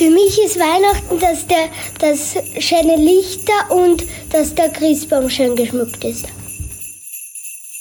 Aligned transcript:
Für 0.00 0.08
mich 0.08 0.42
ist 0.42 0.58
Weihnachten, 0.58 1.18
dass, 1.20 1.46
der, 1.46 1.68
dass 1.98 2.32
schöne 2.58 2.96
Lichter 2.96 3.70
und 3.70 4.02
dass 4.30 4.54
der 4.54 4.70
Christbaum 4.70 5.28
schön 5.28 5.54
geschmückt 5.54 6.02
ist. 6.04 6.24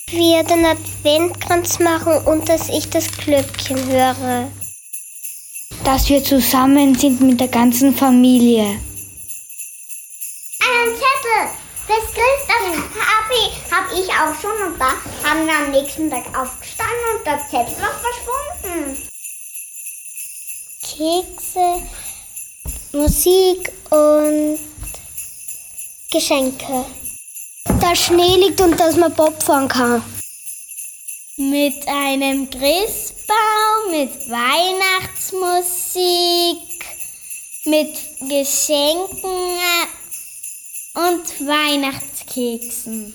Wir 0.07 0.44
den 0.44 0.65
Adventkranz 0.65 1.79
machen 1.79 2.17
und 2.26 2.49
dass 2.49 2.67
ich 2.67 2.90
das 2.90 3.10
Glöckchen 3.10 3.90
höre. 3.90 4.51
Dass 5.85 6.10
wir 6.10 6.21
zusammen 6.21 6.94
sind 6.94 7.21
mit 7.21 7.40
der 7.40 7.47
ganzen 7.47 7.96
Familie. 7.96 8.65
Einen 10.60 10.96
Zettel 10.97 11.47
bis 11.88 12.04
Christoph 12.04 12.99
habe 12.99 13.33
ich, 13.33 13.72
hab 13.72 13.94
ich 13.97 14.10
auch 14.10 14.42
schon 14.42 14.74
und 14.74 14.78
da 14.78 14.92
haben 15.24 15.47
wir 15.47 15.56
am 15.56 15.72
nächsten 15.72 16.09
Tag 16.09 16.26
aufgestanden 16.38 17.16
und 17.17 17.26
der 17.26 17.40
Zettel 17.49 17.81
war 17.81 17.98
verschwunden. 17.98 19.08
Kekse, 20.81 21.81
Musik 22.91 23.71
und 23.91 24.57
Geschenke. 26.11 26.85
Dass 27.79 27.99
Schnee 27.99 28.38
liegt 28.38 28.59
und 28.62 28.79
dass 28.79 28.95
man 28.95 29.13
Bob 29.13 29.43
fahren 29.43 29.67
kann. 29.67 30.02
Mit 31.38 31.88
einem 31.88 32.49
Christbaum, 32.49 33.91
mit 33.91 34.09
Weihnachtsmusik, 34.27 36.84
mit 37.65 37.95
Geschenken 38.27 39.59
und 40.95 41.48
Weihnachtskeksen. 41.48 43.13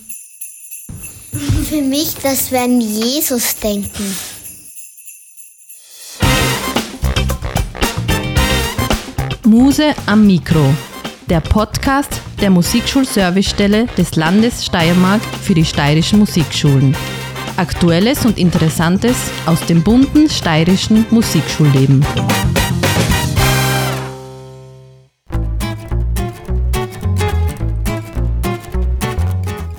Für 1.69 1.83
mich, 1.83 2.15
dass 2.23 2.53
wir 2.53 2.61
an 2.61 2.81
Jesus 2.81 3.57
denken. 3.57 4.17
Muse 9.47 9.95
am 10.07 10.27
Mikro, 10.27 10.73
der 11.29 11.41
Podcast 11.41 12.23
der 12.41 12.49
Musikschulservicestelle 12.49 13.87
des 13.99 14.17
Landes 14.17 14.65
Steiermark 14.65 15.21
für 15.23 15.53
die 15.53 15.67
steirischen 15.67 16.21
Musikschulen. 16.21 16.97
Aktuelles 17.59 18.25
und 18.25 18.39
Interessantes 18.39 19.15
aus 19.45 19.61
dem 19.67 19.83
bunten 19.83 20.31
steirischen 20.31 21.05
Musikschulleben. 21.11 22.03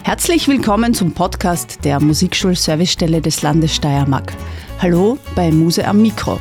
Herzlich 0.03 0.47
willkommen 0.47 0.93
zum 0.93 1.11
Podcast 1.11 1.83
der 1.83 1.99
Musikschulservicestelle 1.99 3.19
des 3.19 3.41
Landes 3.41 3.73
Steiermark. 3.73 4.31
Hallo 4.79 5.17
bei 5.33 5.49
Muse 5.51 5.87
am 5.87 6.03
Mikro. 6.03 6.39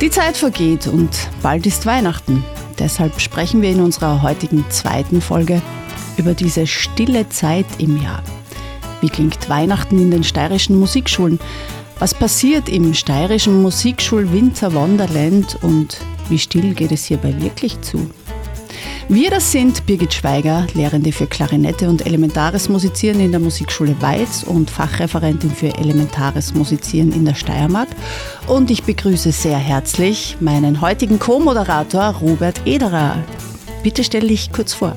Die 0.00 0.10
Zeit 0.10 0.38
vergeht 0.38 0.86
und 0.86 1.10
bald 1.42 1.66
ist 1.66 1.84
Weihnachten. 1.84 2.42
Deshalb 2.78 3.20
sprechen 3.20 3.60
wir 3.60 3.68
in 3.68 3.80
unserer 3.80 4.22
heutigen 4.22 4.64
zweiten 4.70 5.20
Folge 5.20 5.60
über 6.16 6.32
diese 6.32 6.66
stille 6.66 7.28
Zeit 7.28 7.66
im 7.76 8.02
Jahr. 8.02 8.22
Wie 9.02 9.10
klingt 9.10 9.50
Weihnachten 9.50 9.98
in 9.98 10.10
den 10.10 10.24
steirischen 10.24 10.76
Musikschulen? 10.76 11.38
Was 11.98 12.14
passiert 12.14 12.70
im 12.70 12.94
steirischen 12.94 13.60
Musikschul 13.60 14.32
Winter 14.32 14.72
Wonderland 14.72 15.58
und 15.60 15.98
wie 16.30 16.38
still 16.38 16.72
geht 16.72 16.92
es 16.92 17.04
hierbei 17.04 17.34
wirklich 17.38 17.78
zu? 17.82 18.10
Wir, 19.12 19.28
das 19.28 19.50
sind 19.50 19.86
Birgit 19.86 20.14
Schweiger, 20.14 20.68
Lehrende 20.72 21.10
für 21.10 21.26
Klarinette 21.26 21.88
und 21.88 22.06
elementares 22.06 22.68
Musizieren 22.68 23.18
in 23.18 23.32
der 23.32 23.40
Musikschule 23.40 24.00
Weiz 24.00 24.44
und 24.44 24.70
Fachreferentin 24.70 25.50
für 25.50 25.74
elementares 25.74 26.54
Musizieren 26.54 27.10
in 27.10 27.24
der 27.24 27.34
Steiermark. 27.34 27.88
Und 28.46 28.70
ich 28.70 28.84
begrüße 28.84 29.32
sehr 29.32 29.58
herzlich 29.58 30.36
meinen 30.38 30.80
heutigen 30.80 31.18
Co-Moderator 31.18 32.14
Robert 32.20 32.60
Ederer. 32.66 33.16
Bitte 33.82 34.04
stell 34.04 34.28
dich 34.28 34.52
kurz 34.52 34.74
vor. 34.74 34.94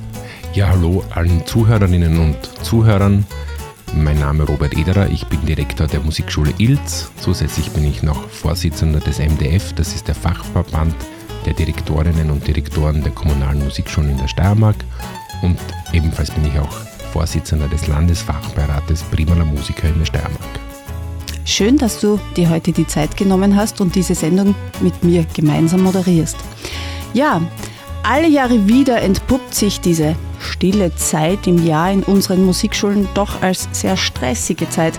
Ja, 0.53 0.67
hallo 0.69 1.03
allen 1.15 1.43
Zuhörerinnen 1.47 2.19
und 2.19 2.37
Zuhörern. 2.63 3.25
Mein 3.95 4.19
Name 4.19 4.43
ist 4.43 4.49
Robert 4.49 4.77
Ederer, 4.77 5.09
ich 5.09 5.25
bin 5.25 5.43
Direktor 5.43 5.87
der 5.87 6.01
Musikschule 6.01 6.53
Ilz. 6.59 7.09
Zusätzlich 7.19 7.71
bin 7.71 7.83
ich 7.85 8.03
noch 8.03 8.29
Vorsitzender 8.29 8.99
des 8.99 9.17
MDF, 9.17 9.73
das 9.73 9.95
ist 9.95 10.07
der 10.07 10.13
Fachverband 10.13 10.93
der 11.45 11.53
Direktorinnen 11.53 12.29
und 12.29 12.47
Direktoren 12.47 13.03
der 13.03 13.11
kommunalen 13.11 13.63
Musikschulen 13.63 14.11
in 14.11 14.17
der 14.17 14.27
Steiermark 14.27 14.77
und 15.41 15.59
ebenfalls 15.91 16.31
bin 16.31 16.45
ich 16.45 16.59
auch 16.59 16.71
Vorsitzender 17.11 17.67
des 17.67 17.87
Landesfachbeirates 17.87 19.03
Primaler 19.03 19.45
Musiker 19.45 19.87
in 19.87 19.99
der 19.99 20.05
Steiermark. 20.05 20.59
Schön, 21.45 21.77
dass 21.77 21.99
du 21.99 22.19
dir 22.35 22.49
heute 22.49 22.71
die 22.71 22.87
Zeit 22.87 23.17
genommen 23.17 23.55
hast 23.55 23.81
und 23.81 23.95
diese 23.95 24.15
Sendung 24.15 24.55
mit 24.81 25.03
mir 25.03 25.25
gemeinsam 25.33 25.83
moderierst. 25.83 26.37
Ja, 27.13 27.41
alle 28.01 28.27
Jahre 28.27 28.67
wieder 28.67 29.01
entpuppt 29.01 29.53
sich 29.53 29.79
diese 29.79 30.15
stille 30.39 30.95
Zeit 30.95 31.47
im 31.47 31.65
Jahr 31.65 31.91
in 31.91 32.03
unseren 32.03 32.43
Musikschulen 32.45 33.07
doch 33.13 33.41
als 33.41 33.67
sehr 33.71 33.97
stressige 33.97 34.69
Zeit. 34.69 34.93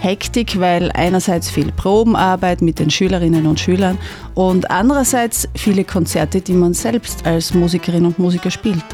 Hektik, 0.00 0.60
weil 0.60 0.90
einerseits 0.92 1.50
viel 1.50 1.72
Probenarbeit 1.72 2.62
mit 2.62 2.78
den 2.78 2.90
Schülerinnen 2.90 3.46
und 3.46 3.58
Schülern 3.58 3.98
und 4.34 4.70
andererseits 4.70 5.48
viele 5.56 5.84
Konzerte, 5.84 6.40
die 6.40 6.52
man 6.52 6.74
selbst 6.74 7.26
als 7.26 7.52
Musikerin 7.52 8.06
und 8.06 8.18
Musiker 8.18 8.50
spielt. 8.50 8.84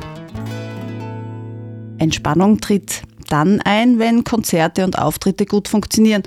Entspannung 1.98 2.60
tritt 2.60 3.02
dann 3.28 3.60
ein, 3.60 3.98
wenn 3.98 4.24
Konzerte 4.24 4.84
und 4.84 4.98
Auftritte 4.98 5.46
gut 5.46 5.68
funktionieren. 5.68 6.22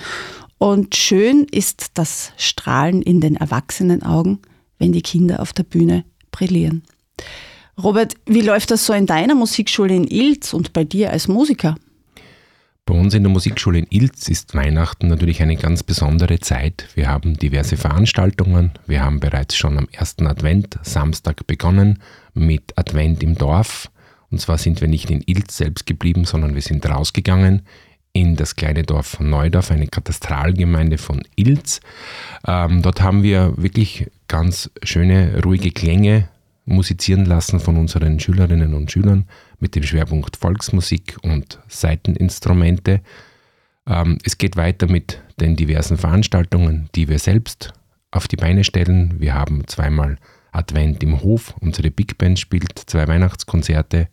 Und 0.58 0.96
schön 0.96 1.46
ist 1.52 1.92
das 1.96 2.32
Strahlen 2.38 3.02
in 3.02 3.22
den 3.22 3.36
Erwachsenenaugen, 3.36 4.40
wenn 4.80 4.92
die 4.92 5.02
Kinder 5.02 5.40
auf 5.42 5.54
der 5.54 5.64
Bühne 5.64 6.04
brillieren. 6.32 6.84
Robert, 7.82 8.16
wie 8.26 8.42
läuft 8.42 8.72
das 8.72 8.86
so 8.86 8.94
in 8.94 9.06
deiner 9.06 9.36
Musikschule 9.36 9.96
in 9.96 10.08
Ilz 10.08 10.54
und 10.54 10.74
bei 10.74 10.84
dir 10.84 11.12
als 11.12 11.28
Musiker? 11.28 11.76
Bei 12.88 12.94
uns 12.94 13.14
in 13.14 13.24
der 13.24 13.32
Musikschule 13.34 13.80
in 13.80 13.88
Ilz 13.90 14.30
ist 14.30 14.56
Weihnachten 14.56 15.10
natürlich 15.10 15.42
eine 15.42 15.58
ganz 15.58 15.84
besondere 15.84 16.40
Zeit. 16.40 16.88
Wir 16.96 17.10
haben 17.10 17.38
diverse 17.38 17.76
Veranstaltungen. 17.76 18.72
Wir 18.88 19.04
haben 19.04 19.20
bereits 19.20 19.58
schon 19.58 19.78
am 19.78 19.90
ersten 19.92 20.26
Advent, 20.26 20.80
Samstag, 20.84 21.46
begonnen 21.48 22.02
mit 22.34 22.78
Advent 22.78 23.24
im 23.24 23.36
Dorf. 23.36 23.92
Und 24.32 24.40
zwar 24.40 24.58
sind 24.58 24.80
wir 24.80 24.88
nicht 24.88 25.12
in 25.12 25.22
Ilz 25.26 25.58
selbst 25.58 25.86
geblieben, 25.86 26.24
sondern 26.24 26.56
wir 26.56 26.62
sind 26.62 26.86
rausgegangen 26.86 27.64
in 28.14 28.38
das 28.38 28.56
kleine 28.56 28.84
Dorf 28.84 29.20
Neudorf, 29.20 29.70
eine 29.70 29.88
Katastralgemeinde 29.88 30.98
von 30.98 31.24
Ilz. 31.36 31.82
Ähm, 32.48 32.84
dort 32.84 33.02
haben 33.02 33.22
wir 33.22 33.52
wirklich 33.58 34.10
ganz 34.30 34.72
schöne, 34.82 35.42
ruhige 35.44 35.72
Klänge 35.72 36.30
musizieren 36.68 37.26
lassen 37.26 37.60
von 37.60 37.78
unseren 37.78 38.20
Schülerinnen 38.20 38.74
und 38.74 38.92
Schülern 38.92 39.26
mit 39.60 39.76
dem 39.76 39.84
Schwerpunkt 39.84 40.38
Volksmusik 40.38 41.18
und 41.24 41.60
Saiteninstrumente. 41.68 43.02
Ähm, 43.88 44.18
es 44.24 44.38
geht 44.38 44.58
weiter 44.58 44.88
mit 44.88 45.22
den 45.40 45.56
diversen 45.56 45.98
Veranstaltungen, 45.98 46.90
die 46.94 47.08
wir 47.08 47.20
selbst 47.20 47.74
auf 48.12 48.28
die 48.28 48.36
Beine 48.36 48.64
stellen. 48.64 49.20
Wir 49.20 49.34
haben 49.34 49.66
zweimal 49.68 50.18
Advent 50.52 51.04
im 51.04 51.22
Hof, 51.22 51.56
unsere 51.62 51.90
Big 51.90 52.18
Band 52.18 52.38
spielt 52.38 52.78
zwei 52.78 53.08
Weihnachtskonzerte. 53.08 54.10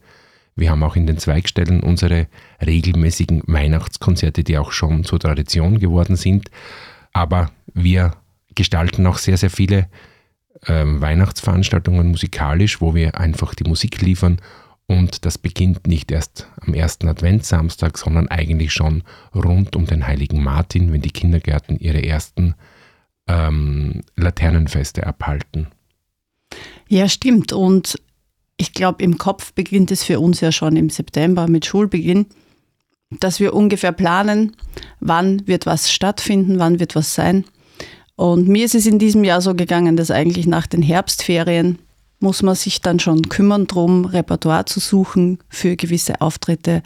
Wir 0.56 0.70
haben 0.70 0.84
auch 0.84 0.94
in 0.94 1.06
den 1.08 1.18
Zweigstellen 1.18 1.80
unsere 1.80 2.28
regelmäßigen 2.64 3.42
Weihnachtskonzerte, 3.46 4.44
die 4.44 4.58
auch 4.58 4.70
schon 4.70 5.02
zur 5.02 5.18
Tradition 5.18 5.80
geworden 5.80 6.14
sind. 6.14 6.50
Aber 7.12 7.50
wir 7.72 8.12
gestalten 8.54 9.06
auch 9.08 9.18
sehr, 9.18 9.36
sehr 9.36 9.50
viele 9.50 9.88
ähm, 10.68 11.00
Weihnachtsveranstaltungen 11.00 12.08
musikalisch, 12.08 12.80
wo 12.80 12.94
wir 12.94 13.18
einfach 13.18 13.54
die 13.54 13.64
Musik 13.64 14.00
liefern 14.00 14.38
und 14.86 15.24
das 15.24 15.38
beginnt 15.38 15.86
nicht 15.86 16.10
erst 16.10 16.48
am 16.60 16.74
ersten 16.74 17.08
Adventssamstag, 17.08 17.96
sondern 17.96 18.28
eigentlich 18.28 18.72
schon 18.72 19.02
rund 19.34 19.76
um 19.76 19.86
den 19.86 20.06
heiligen 20.06 20.42
Martin, 20.42 20.92
wenn 20.92 21.00
die 21.00 21.10
Kindergärten 21.10 21.78
ihre 21.78 22.04
ersten 22.04 22.54
ähm, 23.26 24.02
Laternenfeste 24.16 25.06
abhalten. 25.06 25.68
Ja, 26.88 27.08
stimmt. 27.08 27.52
Und 27.54 27.98
ich 28.58 28.74
glaube, 28.74 29.02
im 29.02 29.16
Kopf 29.16 29.54
beginnt 29.54 29.90
es 29.90 30.04
für 30.04 30.20
uns 30.20 30.40
ja 30.40 30.52
schon 30.52 30.76
im 30.76 30.90
September 30.90 31.48
mit 31.48 31.64
Schulbeginn, 31.64 32.26
dass 33.20 33.40
wir 33.40 33.54
ungefähr 33.54 33.92
planen, 33.92 34.54
wann 35.00 35.46
wird 35.46 35.64
was 35.64 35.90
stattfinden, 35.90 36.58
wann 36.58 36.78
wird 36.78 36.94
was 36.94 37.14
sein. 37.14 37.44
Und 38.16 38.48
mir 38.48 38.64
ist 38.64 38.74
es 38.74 38.86
in 38.86 38.98
diesem 38.98 39.24
Jahr 39.24 39.40
so 39.40 39.54
gegangen, 39.54 39.96
dass 39.96 40.10
eigentlich 40.10 40.46
nach 40.46 40.66
den 40.66 40.82
Herbstferien 40.82 41.78
muss 42.20 42.42
man 42.42 42.54
sich 42.54 42.80
dann 42.80 43.00
schon 43.00 43.22
kümmern 43.22 43.66
drum, 43.66 44.04
Repertoire 44.04 44.64
zu 44.64 44.80
suchen 44.80 45.38
für 45.48 45.76
gewisse 45.76 46.20
Auftritte. 46.20 46.82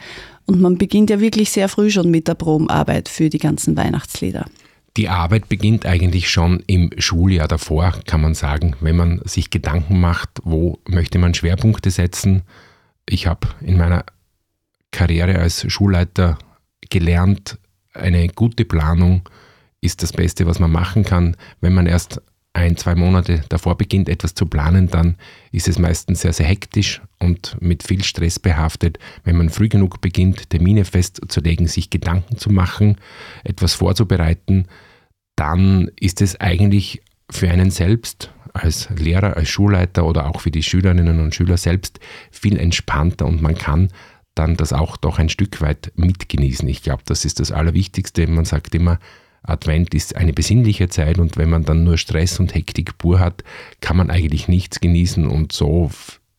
Und 0.46 0.60
man 0.60 0.78
beginnt 0.78 1.10
ja 1.10 1.20
wirklich 1.20 1.50
sehr 1.50 1.68
früh 1.68 1.90
schon 1.90 2.10
mit 2.10 2.28
der 2.28 2.34
Probenarbeit 2.34 3.08
für 3.08 3.28
die 3.28 3.38
ganzen 3.38 3.76
Weihnachtslieder. 3.76 4.46
Die 4.96 5.08
Arbeit 5.08 5.48
beginnt 5.48 5.86
eigentlich 5.86 6.28
schon 6.28 6.64
im 6.66 6.90
Schuljahr 6.98 7.46
davor, 7.46 8.00
kann 8.06 8.20
man 8.20 8.34
sagen, 8.34 8.74
wenn 8.80 8.96
man 8.96 9.20
sich 9.24 9.50
Gedanken 9.50 10.00
macht, 10.00 10.30
wo 10.42 10.80
möchte 10.88 11.18
man 11.18 11.34
Schwerpunkte 11.34 11.90
setzen. 11.90 12.42
Ich 13.08 13.28
habe 13.28 13.46
in 13.60 13.76
meiner 13.76 14.04
Karriere 14.90 15.38
als 15.38 15.70
Schulleiter 15.70 16.38
gelernt, 16.90 17.58
eine 17.94 18.26
gute 18.28 18.64
Planung 18.64 19.28
ist 19.80 20.02
das 20.02 20.12
Beste, 20.12 20.46
was 20.46 20.58
man 20.58 20.70
machen 20.70 21.04
kann. 21.04 21.36
Wenn 21.60 21.74
man 21.74 21.86
erst 21.86 22.20
ein, 22.52 22.76
zwei 22.76 22.94
Monate 22.94 23.44
davor 23.48 23.76
beginnt, 23.76 24.08
etwas 24.08 24.34
zu 24.34 24.46
planen, 24.46 24.88
dann 24.88 25.16
ist 25.52 25.68
es 25.68 25.78
meistens 25.78 26.22
sehr, 26.22 26.32
sehr 26.32 26.46
hektisch 26.46 27.00
und 27.18 27.56
mit 27.60 27.82
viel 27.84 28.02
Stress 28.02 28.38
behaftet. 28.38 28.98
Wenn 29.24 29.36
man 29.36 29.50
früh 29.50 29.68
genug 29.68 30.00
beginnt, 30.00 30.50
Termine 30.50 30.84
festzulegen, 30.84 31.68
sich 31.68 31.90
Gedanken 31.90 32.36
zu 32.36 32.50
machen, 32.50 32.96
etwas 33.44 33.74
vorzubereiten, 33.74 34.66
dann 35.36 35.90
ist 36.00 36.20
es 36.20 36.40
eigentlich 36.40 37.02
für 37.30 37.48
einen 37.48 37.70
selbst 37.70 38.32
als 38.54 38.88
Lehrer, 38.90 39.36
als 39.36 39.48
Schulleiter 39.48 40.04
oder 40.04 40.26
auch 40.26 40.40
für 40.40 40.50
die 40.50 40.62
Schülerinnen 40.62 41.20
und 41.20 41.34
Schüler 41.34 41.56
selbst 41.56 42.00
viel 42.32 42.58
entspannter 42.58 43.26
und 43.26 43.40
man 43.40 43.56
kann 43.56 43.90
dann 44.34 44.56
das 44.56 44.72
auch 44.72 44.96
doch 44.96 45.18
ein 45.18 45.28
Stück 45.28 45.60
weit 45.60 45.92
mitgenießen. 45.96 46.68
Ich 46.68 46.82
glaube, 46.82 47.02
das 47.04 47.24
ist 47.24 47.40
das 47.40 47.52
Allerwichtigste. 47.52 48.26
Man 48.28 48.44
sagt 48.44 48.74
immer, 48.74 48.98
Advent 49.42 49.94
ist 49.94 50.16
eine 50.16 50.32
besinnliche 50.32 50.88
Zeit 50.88 51.18
und 51.18 51.36
wenn 51.36 51.50
man 51.50 51.64
dann 51.64 51.84
nur 51.84 51.98
Stress 51.98 52.40
und 52.40 52.54
Hektik 52.54 52.98
pur 52.98 53.20
hat, 53.20 53.44
kann 53.80 53.96
man 53.96 54.10
eigentlich 54.10 54.48
nichts 54.48 54.80
genießen 54.80 55.26
und 55.26 55.52
so 55.52 55.90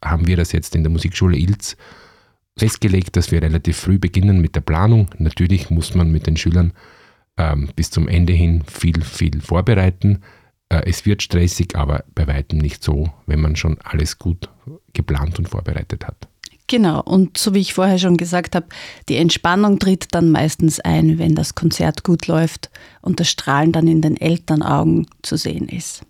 haben 0.04 0.28
wir 0.28 0.38
das 0.38 0.52
jetzt 0.52 0.76
in 0.76 0.84
der 0.84 0.92
Musikschule 0.92 1.38
Ilz 1.38 1.76
festgelegt, 2.58 3.16
dass 3.16 3.32
wir 3.32 3.42
relativ 3.42 3.78
früh 3.78 4.00
beginnen 4.00 4.42
mit 4.42 4.56
der 4.56 4.62
Planung. 4.62 5.10
Natürlich 5.18 5.70
muss 5.70 5.96
man 5.96 6.12
mit 6.12 6.28
den 6.28 6.38
Schülern 6.38 6.74
ähm, 7.38 7.70
bis 7.76 7.90
zum 7.90 8.08
Ende 8.08 8.34
hin 8.34 8.64
viel, 8.68 9.02
viel 9.02 9.42
vorbereiten. 9.42 10.22
Äh, 10.68 10.84
es 10.86 11.06
wird 11.06 11.24
stressig, 11.24 11.76
aber 11.76 12.04
bei 12.14 12.28
weitem 12.28 12.60
nicht 12.60 12.84
so, 12.84 13.12
wenn 13.26 13.42
man 13.42 13.56
schon 13.56 13.78
alles 13.84 14.20
gut 14.20 14.50
geplant 14.94 15.40
und 15.40 15.50
vorbereitet 15.50 16.06
hat. 16.06 16.28
Genau, 16.70 17.02
und 17.02 17.36
so 17.36 17.56
wie 17.56 17.60
ich 17.62 17.74
vorher 17.74 17.98
schon 17.98 18.16
gesagt 18.16 18.56
habe, 18.56 18.68
die 19.10 19.16
Entspannung 19.16 19.80
tritt 19.80 20.06
dann 20.12 20.30
meistens 20.30 20.80
ein, 20.80 21.18
wenn 21.18 21.34
das 21.34 21.56
Konzert 21.56 22.04
gut 22.04 22.28
läuft 22.28 22.70
und 23.02 23.20
das 23.20 23.28
Strahlen 23.28 23.72
dann 23.72 23.88
in 23.88 24.04
den 24.04 24.16
Elternaugen 24.16 25.08
zu 25.24 25.36
sehen 25.36 25.68
ist. 25.68 26.04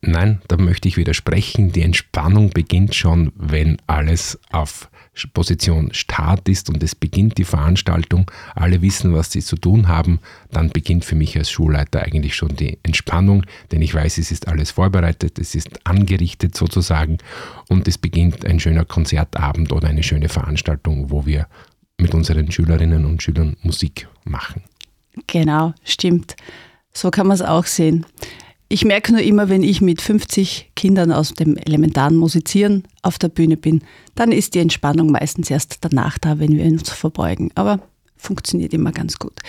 Nein, 0.00 0.42
da 0.48 0.56
möchte 0.56 0.88
ich 0.88 0.96
widersprechen. 0.96 1.70
Die 1.70 1.82
Entspannung 1.82 2.50
beginnt 2.50 2.96
schon, 2.96 3.32
wenn 3.36 3.76
alles 3.86 4.40
auf 4.50 4.89
Position 5.28 5.92
Start 5.92 6.48
ist 6.48 6.68
und 6.70 6.82
es 6.82 6.94
beginnt 6.94 7.38
die 7.38 7.44
Veranstaltung, 7.44 8.30
alle 8.54 8.82
wissen, 8.82 9.14
was 9.14 9.32
sie 9.32 9.40
zu 9.40 9.56
tun 9.56 9.88
haben, 9.88 10.20
dann 10.50 10.70
beginnt 10.70 11.04
für 11.04 11.14
mich 11.14 11.36
als 11.36 11.50
Schulleiter 11.50 12.02
eigentlich 12.02 12.34
schon 12.34 12.54
die 12.56 12.78
Entspannung, 12.82 13.44
denn 13.72 13.82
ich 13.82 13.94
weiß, 13.94 14.18
es 14.18 14.30
ist 14.30 14.48
alles 14.48 14.70
vorbereitet, 14.70 15.38
es 15.38 15.54
ist 15.54 15.86
angerichtet 15.86 16.56
sozusagen 16.56 17.18
und 17.68 17.88
es 17.88 17.98
beginnt 17.98 18.44
ein 18.44 18.60
schöner 18.60 18.84
Konzertabend 18.84 19.72
oder 19.72 19.88
eine 19.88 20.02
schöne 20.02 20.28
Veranstaltung, 20.28 21.10
wo 21.10 21.26
wir 21.26 21.46
mit 21.98 22.14
unseren 22.14 22.50
Schülerinnen 22.50 23.04
und 23.04 23.22
Schülern 23.22 23.56
Musik 23.62 24.08
machen. 24.24 24.62
Genau, 25.26 25.74
stimmt. 25.84 26.36
So 26.92 27.10
kann 27.10 27.26
man 27.26 27.34
es 27.34 27.42
auch 27.42 27.66
sehen. 27.66 28.06
Ich 28.72 28.84
merke 28.84 29.10
nur 29.10 29.20
immer, 29.20 29.48
wenn 29.48 29.64
ich 29.64 29.80
mit 29.80 30.00
50 30.00 30.70
Kindern 30.76 31.10
aus 31.10 31.34
dem 31.34 31.56
elementaren 31.56 32.14
Musizieren 32.14 32.84
auf 33.02 33.18
der 33.18 33.28
Bühne 33.28 33.56
bin, 33.56 33.82
dann 34.14 34.30
ist 34.30 34.54
die 34.54 34.60
Entspannung 34.60 35.10
meistens 35.10 35.50
erst 35.50 35.78
danach 35.80 36.18
da, 36.18 36.38
wenn 36.38 36.56
wir 36.56 36.64
uns 36.64 36.88
verbeugen. 36.88 37.50
Aber 37.56 37.80
funktioniert 38.16 38.72
immer 38.72 38.92
ganz 38.92 39.18
gut. 39.18 39.40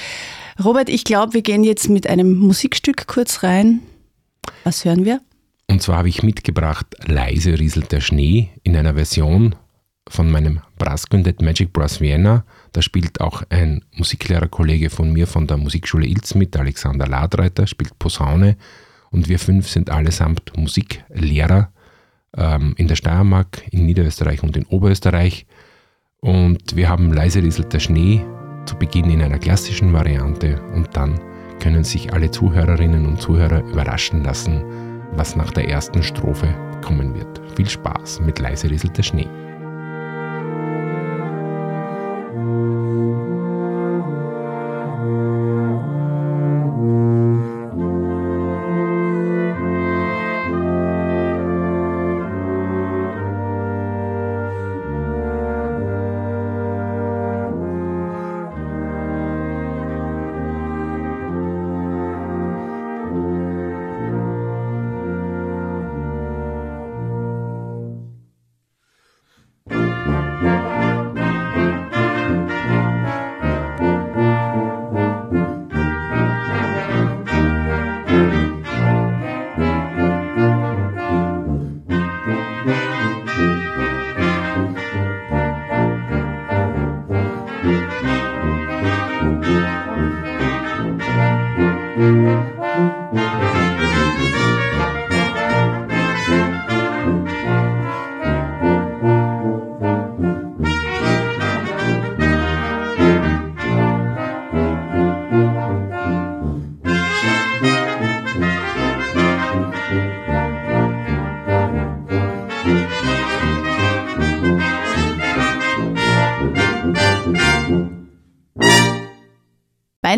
Robert, 0.64 0.90
ich 0.90 1.04
glaube, 1.04 1.36
wir 1.36 1.44
gehen 1.44 1.64
jetzt 1.64 1.88
mit 1.88 2.08
einem 2.08 2.36
Musikstück 2.36 3.06
kurz 3.06 3.44
rein. 3.44 3.82
Was 4.64 4.86
hören 4.86 5.06
wir? 5.06 5.22
Und 5.70 5.84
zwar 5.84 5.98
habe 5.98 6.10
ich 6.10 6.24
mitgebracht 6.24 6.88
Leise 7.06 7.60
rieselt 7.60 7.92
der 7.92 8.02
Schnee 8.02 8.50
in 8.64 8.76
einer 8.76 8.96
Version 8.96 9.54
von 10.10 10.32
meinem 10.32 10.62
Brass 10.80 11.08
Quintet 11.08 11.44
Magic 11.44 11.72
Brass 11.74 12.02
Vienna. 12.02 12.44
Da 12.74 12.82
spielt 12.82 13.22
auch 13.22 13.44
ein 13.50 13.86
Musiklehrerkollege 13.94 14.90
von 14.90 15.14
mir 15.14 15.28
von 15.28 15.46
der 15.46 15.58
Musikschule 15.58 16.08
Ilz 16.08 16.34
mit, 16.34 16.58
Alexander 16.58 17.06
Ladreiter, 17.06 17.68
spielt 17.68 18.00
Posaune 18.00 18.58
und 19.12 19.30
wir 19.30 19.40
fünf 19.40 19.68
sind 19.68 19.90
allesamt 19.90 20.58
Musiklehrer 20.58 21.72
ähm, 22.36 22.74
in 22.78 22.88
der 22.88 22.96
Steiermark, 22.96 23.64
in 23.72 23.86
Niederösterreich 23.86 24.42
und 24.42 24.58
in 24.58 24.66
Oberösterreich. 24.66 25.46
Und 26.22 26.76
wir 26.76 26.90
haben 26.90 27.12
leise 27.12 27.44
rieselt 27.44 27.74
der 27.74 27.80
Schnee 27.80 28.26
zu 28.66 28.76
Beginn 28.76 29.10
in 29.10 29.22
einer 29.22 29.40
klassischen 29.40 29.92
Variante 29.92 30.62
und 30.74 30.96
dann 30.96 31.20
können 31.60 31.84
sich 31.84 32.14
alle 32.14 32.32
Zuhörerinnen 32.32 33.06
und 33.06 33.22
Zuhörer 33.22 33.62
überraschen 33.64 34.24
lassen, 34.24 34.64
was 35.14 35.36
nach 35.36 35.52
der 35.52 35.70
ersten 35.70 36.02
Strophe 36.02 36.48
kommen 36.82 37.14
wird. 37.14 37.42
Viel 37.56 37.70
Spaß 37.70 38.22
mit 38.22 38.40
leise 38.40 38.70
rieselt 38.70 38.98
der 38.98 39.04
Schnee. 39.04 39.28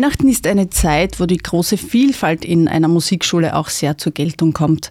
Weihnachten 0.04 0.28
ist 0.28 0.46
eine 0.46 0.68
Zeit, 0.68 1.18
wo 1.18 1.24
die 1.24 1.38
große 1.38 1.78
Vielfalt 1.78 2.44
in 2.44 2.68
einer 2.68 2.88
Musikschule 2.88 3.56
auch 3.56 3.70
sehr 3.70 3.96
zur 3.96 4.12
Geltung 4.12 4.52
kommt. 4.52 4.90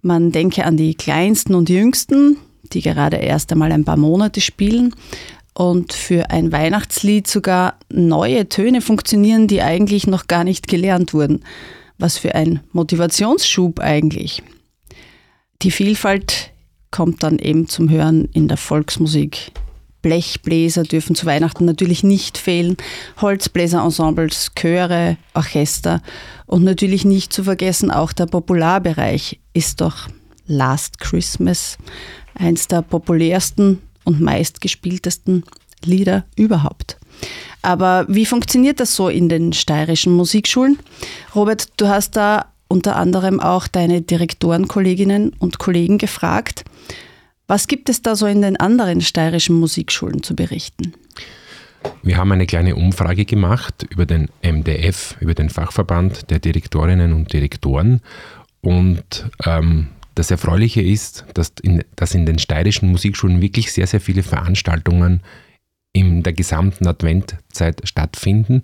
Man 0.00 0.30
denke 0.30 0.64
an 0.64 0.76
die 0.76 0.94
Kleinsten 0.94 1.56
und 1.56 1.68
Jüngsten, 1.68 2.36
die 2.72 2.80
gerade 2.80 3.16
erst 3.16 3.50
einmal 3.50 3.72
ein 3.72 3.84
paar 3.84 3.96
Monate 3.96 4.40
spielen 4.40 4.94
und 5.54 5.92
für 5.92 6.30
ein 6.30 6.52
Weihnachtslied 6.52 7.26
sogar 7.26 7.80
neue 7.92 8.48
Töne 8.48 8.80
funktionieren, 8.80 9.48
die 9.48 9.60
eigentlich 9.60 10.06
noch 10.06 10.28
gar 10.28 10.44
nicht 10.44 10.68
gelernt 10.68 11.14
wurden. 11.14 11.42
Was 11.98 12.18
für 12.18 12.36
ein 12.36 12.60
Motivationsschub 12.70 13.80
eigentlich. 13.80 14.40
Die 15.62 15.72
Vielfalt 15.72 16.52
kommt 16.92 17.24
dann 17.24 17.40
eben 17.40 17.68
zum 17.68 17.90
Hören 17.90 18.26
in 18.26 18.46
der 18.46 18.56
Volksmusik. 18.56 19.50
Blechbläser 20.04 20.82
dürfen 20.82 21.16
zu 21.16 21.24
Weihnachten 21.24 21.64
natürlich 21.64 22.04
nicht 22.04 22.36
fehlen, 22.36 22.76
Holzbläserensembles, 23.22 24.52
Chöre, 24.54 25.16
Orchester 25.32 26.02
und 26.44 26.62
natürlich 26.62 27.06
nicht 27.06 27.32
zu 27.32 27.42
vergessen 27.42 27.90
auch 27.90 28.12
der 28.12 28.26
Popularbereich 28.26 29.40
ist 29.54 29.80
doch 29.80 30.08
Last 30.46 31.00
Christmas 31.00 31.78
eins 32.34 32.68
der 32.68 32.82
populärsten 32.82 33.80
und 34.04 34.20
meistgespieltesten 34.20 35.42
Lieder 35.82 36.26
überhaupt. 36.36 36.98
Aber 37.62 38.04
wie 38.08 38.26
funktioniert 38.26 38.80
das 38.80 38.94
so 38.94 39.08
in 39.08 39.30
den 39.30 39.54
steirischen 39.54 40.12
Musikschulen? 40.12 40.78
Robert, 41.34 41.68
du 41.78 41.88
hast 41.88 42.16
da 42.16 42.52
unter 42.68 42.96
anderem 42.96 43.40
auch 43.40 43.68
deine 43.68 44.02
Direktorenkolleginnen 44.02 45.32
und 45.38 45.58
Kollegen 45.58 45.96
gefragt. 45.96 46.64
Was 47.46 47.66
gibt 47.66 47.88
es 47.88 48.00
da 48.02 48.16
so 48.16 48.26
in 48.26 48.42
den 48.42 48.56
anderen 48.56 49.00
steirischen 49.00 49.56
Musikschulen 49.56 50.22
zu 50.22 50.34
berichten? 50.34 50.94
Wir 52.02 52.16
haben 52.16 52.32
eine 52.32 52.46
kleine 52.46 52.76
Umfrage 52.76 53.26
gemacht 53.26 53.86
über 53.90 54.06
den 54.06 54.28
MDF, 54.42 55.16
über 55.20 55.34
den 55.34 55.50
Fachverband 55.50 56.30
der 56.30 56.38
Direktorinnen 56.38 57.12
und 57.12 57.32
Direktoren. 57.32 58.00
Und 58.62 59.30
ähm, 59.44 59.88
das 60.14 60.30
Erfreuliche 60.30 60.80
ist, 60.80 61.26
dass 61.34 61.52
in, 61.62 61.84
dass 61.96 62.14
in 62.14 62.24
den 62.24 62.38
steirischen 62.38 62.90
Musikschulen 62.90 63.42
wirklich 63.42 63.72
sehr, 63.72 63.86
sehr 63.86 64.00
viele 64.00 64.22
Veranstaltungen 64.22 65.20
in 65.92 66.22
der 66.22 66.32
gesamten 66.32 66.86
Adventzeit 66.86 67.82
stattfinden. 67.84 68.62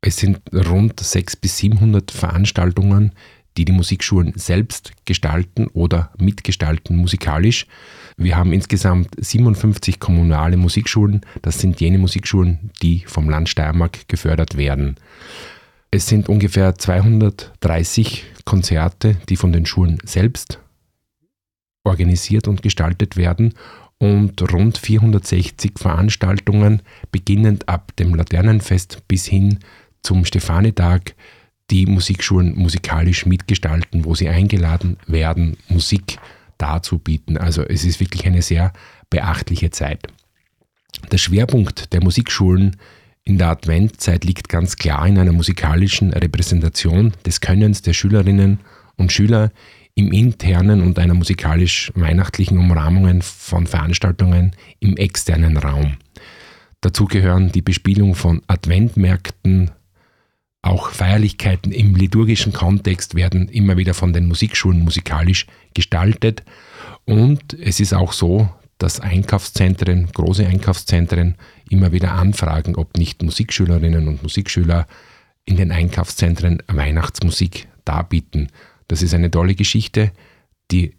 Es 0.00 0.18
sind 0.18 0.40
rund 0.52 1.00
600 1.00 1.40
bis 1.40 1.58
700 1.58 2.10
Veranstaltungen, 2.12 3.12
die 3.58 3.64
die 3.64 3.72
Musikschulen 3.72 4.32
selbst 4.36 4.92
gestalten 5.04 5.66
oder 5.66 6.12
mitgestalten 6.16 6.96
musikalisch. 6.96 7.66
Wir 8.16 8.36
haben 8.36 8.52
insgesamt 8.52 9.08
57 9.18 9.98
kommunale 9.98 10.56
Musikschulen. 10.56 11.22
Das 11.42 11.58
sind 11.58 11.80
jene 11.80 11.98
Musikschulen, 11.98 12.70
die 12.82 13.04
vom 13.06 13.28
Land 13.28 13.48
Steiermark 13.48 14.08
gefördert 14.08 14.56
werden. 14.56 14.96
Es 15.90 16.06
sind 16.06 16.28
ungefähr 16.28 16.76
230 16.76 18.24
Konzerte, 18.44 19.16
die 19.28 19.36
von 19.36 19.52
den 19.52 19.66
Schulen 19.66 19.98
selbst 20.04 20.60
organisiert 21.82 22.46
und 22.46 22.62
gestaltet 22.62 23.16
werden 23.16 23.54
und 23.98 24.40
rund 24.52 24.78
460 24.78 25.72
Veranstaltungen, 25.78 26.82
beginnend 27.10 27.68
ab 27.68 27.96
dem 27.96 28.14
Laternenfest 28.14 29.02
bis 29.08 29.26
hin 29.26 29.58
zum 30.02 30.24
Stefanitag, 30.24 31.14
die 31.70 31.86
Musikschulen 31.86 32.56
musikalisch 32.56 33.26
mitgestalten, 33.26 34.04
wo 34.04 34.14
sie 34.14 34.28
eingeladen 34.28 34.96
werden, 35.06 35.56
Musik 35.68 36.18
darzubieten. 36.56 37.36
Also 37.36 37.62
es 37.62 37.84
ist 37.84 38.00
wirklich 38.00 38.26
eine 38.26 38.42
sehr 38.42 38.72
beachtliche 39.10 39.70
Zeit. 39.70 40.06
Der 41.12 41.18
Schwerpunkt 41.18 41.92
der 41.92 42.02
Musikschulen 42.02 42.76
in 43.24 43.38
der 43.38 43.48
Adventzeit 43.48 44.24
liegt 44.24 44.48
ganz 44.48 44.76
klar 44.76 45.06
in 45.06 45.18
einer 45.18 45.32
musikalischen 45.32 46.12
Repräsentation 46.12 47.12
des 47.26 47.40
Könnens 47.40 47.82
der 47.82 47.92
Schülerinnen 47.92 48.60
und 48.96 49.12
Schüler 49.12 49.52
im 49.94 50.12
internen 50.12 50.80
und 50.80 50.98
einer 50.98 51.14
musikalisch-weihnachtlichen 51.14 52.56
Umrahmungen 52.56 53.20
von 53.20 53.66
Veranstaltungen 53.66 54.52
im 54.80 54.96
externen 54.96 55.56
Raum. 55.56 55.96
Dazu 56.80 57.06
gehören 57.06 57.50
die 57.50 57.62
Bespielung 57.62 58.14
von 58.14 58.40
Adventmärkten, 58.46 59.72
auch 60.62 60.90
Feierlichkeiten 60.90 61.72
im 61.72 61.94
liturgischen 61.94 62.52
Kontext 62.52 63.14
werden 63.14 63.48
immer 63.48 63.76
wieder 63.76 63.94
von 63.94 64.12
den 64.12 64.26
Musikschulen 64.26 64.82
musikalisch 64.82 65.46
gestaltet. 65.74 66.42
Und 67.04 67.54
es 67.54 67.80
ist 67.80 67.94
auch 67.94 68.12
so, 68.12 68.48
dass 68.78 69.00
Einkaufszentren, 69.00 70.08
große 70.12 70.46
Einkaufszentren 70.46 71.36
immer 71.68 71.92
wieder 71.92 72.12
anfragen, 72.12 72.76
ob 72.76 72.96
nicht 72.96 73.22
Musikschülerinnen 73.22 74.08
und 74.08 74.22
Musikschüler 74.22 74.86
in 75.44 75.56
den 75.56 75.72
Einkaufszentren 75.72 76.62
Weihnachtsmusik 76.68 77.68
darbieten. 77.84 78.48
Das 78.86 79.02
ist 79.02 79.14
eine 79.14 79.30
tolle 79.30 79.54
Geschichte. 79.54 80.12
Die 80.70 80.94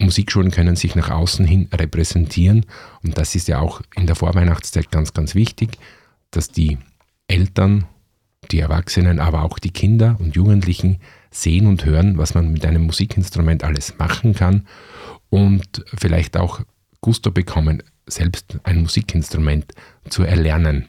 Musikschulen 0.00 0.50
können 0.50 0.76
sich 0.76 0.94
nach 0.94 1.10
außen 1.10 1.44
hin 1.44 1.68
repräsentieren 1.72 2.66
und 3.02 3.18
das 3.18 3.34
ist 3.34 3.48
ja 3.48 3.58
auch 3.58 3.82
in 3.96 4.06
der 4.06 4.14
Vorweihnachtszeit 4.14 4.90
ganz, 4.90 5.12
ganz 5.12 5.34
wichtig, 5.34 5.78
dass 6.30 6.48
die 6.48 6.78
Eltern, 7.26 7.86
die 8.48 8.60
Erwachsenen, 8.60 9.18
aber 9.20 9.42
auch 9.42 9.58
die 9.58 9.70
Kinder 9.70 10.16
und 10.18 10.34
Jugendlichen 10.34 10.98
sehen 11.30 11.66
und 11.66 11.84
hören, 11.84 12.18
was 12.18 12.34
man 12.34 12.52
mit 12.52 12.64
einem 12.64 12.86
Musikinstrument 12.86 13.64
alles 13.64 13.98
machen 13.98 14.34
kann 14.34 14.66
und 15.30 15.84
vielleicht 15.96 16.36
auch 16.36 16.60
Gusto 17.00 17.30
bekommen, 17.30 17.82
selbst 18.06 18.58
ein 18.64 18.80
Musikinstrument 18.80 19.72
zu 20.08 20.22
erlernen. 20.22 20.86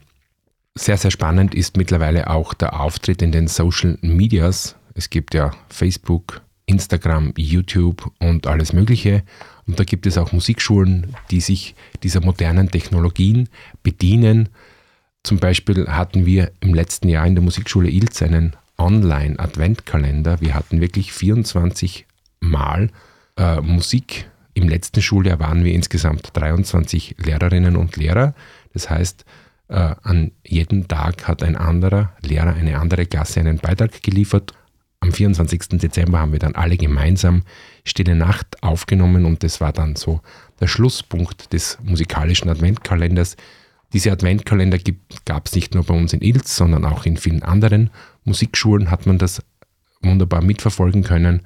Sehr, 0.75 0.98
sehr 0.98 1.12
spannend 1.12 1.54
ist 1.54 1.75
mittlerweile 1.75 2.30
auch 2.30 2.54
der 2.54 2.80
Auftritt 2.80 3.22
in 3.22 3.32
den 3.32 3.48
Social 3.48 3.98
Medias 4.01 4.75
es 5.00 5.10
gibt 5.10 5.34
ja 5.34 5.51
Facebook, 5.70 6.42
Instagram, 6.66 7.34
YouTube 7.38 8.12
und 8.20 8.48
alles 8.48 8.74
Mögliche. 8.74 9.24
Und 9.66 9.80
da 9.80 9.86
gibt 9.86 10.06
es 10.06 10.18
auch 10.18 10.34
Musikschulen, 10.34 11.16
die 11.32 11.39
sich 11.39 11.74
dieser 12.04 12.20
modernen 12.20 12.70
Technologien 12.70 13.48
bedienen. 13.82 14.50
Zum 15.24 15.38
Beispiel 15.40 15.88
hatten 15.88 16.26
wir 16.26 16.52
im 16.60 16.74
letzten 16.74 17.10
Jahr 17.10 17.26
in 17.26 17.36
der 17.36 17.44
Musikschule 17.44 17.90
Ilz 17.90 18.22
einen 18.22 18.56
Online-Adventkalender. 18.78 20.42
Wir 20.42 20.56
hatten 20.56 20.82
wirklich 20.82 21.12
24 21.12 22.06
Mal 22.40 22.90
äh, 23.38 23.60
Musik. 23.62 24.30
Im 24.54 24.70
letzten 24.70 25.02
Schuljahr 25.02 25.40
waren 25.40 25.64
wir 25.64 25.74
insgesamt 25.74 26.30
23 26.34 27.16
Lehrerinnen 27.18 27.76
und 27.76 27.98
Lehrer. 27.98 28.34
Das 28.74 28.90
heißt, 28.90 29.26
äh, 29.68 29.96
an 30.02 30.32
jedem 30.46 30.88
Tag 30.88 31.28
hat 31.28 31.44
ein 31.44 31.56
anderer 31.56 32.14
Lehrer, 32.22 32.54
eine 32.54 32.80
andere 32.80 33.06
Klasse 33.06 33.42
einen 33.42 33.58
Beitrag 33.58 34.02
geliefert 34.02 34.54
am 35.02 35.12
24. 35.14 35.80
Dezember 35.80 36.20
haben 36.20 36.34
wir 36.34 36.40
dann 36.40 36.56
alle 36.56 36.78
gemeinsam 36.78 37.44
Stille 37.86 38.16
Nacht 38.16 38.62
aufgenommen 38.62 39.26
und 39.26 39.44
das 39.44 39.62
war 39.62 39.72
dann 39.72 39.96
so 39.96 40.22
der 40.60 40.68
Schlusspunkt 40.68 41.54
des 41.54 41.78
musikalischen 41.82 42.50
Adventkalenders. 42.50 43.38
Diese 43.93 44.12
Adventkalender 44.12 44.77
gab 45.25 45.48
es 45.48 45.55
nicht 45.55 45.74
nur 45.74 45.84
bei 45.84 45.96
uns 45.96 46.13
in 46.13 46.22
Ilz, 46.22 46.55
sondern 46.55 46.86
auch 46.86 47.05
in 47.05 47.17
vielen 47.17 47.43
anderen 47.43 47.89
Musikschulen 48.24 48.91
hat 48.91 49.08
man 49.08 49.17
das 49.17 49.41
wunderbar 50.01 50.41
mitverfolgen 50.41 51.03
können. 51.03 51.41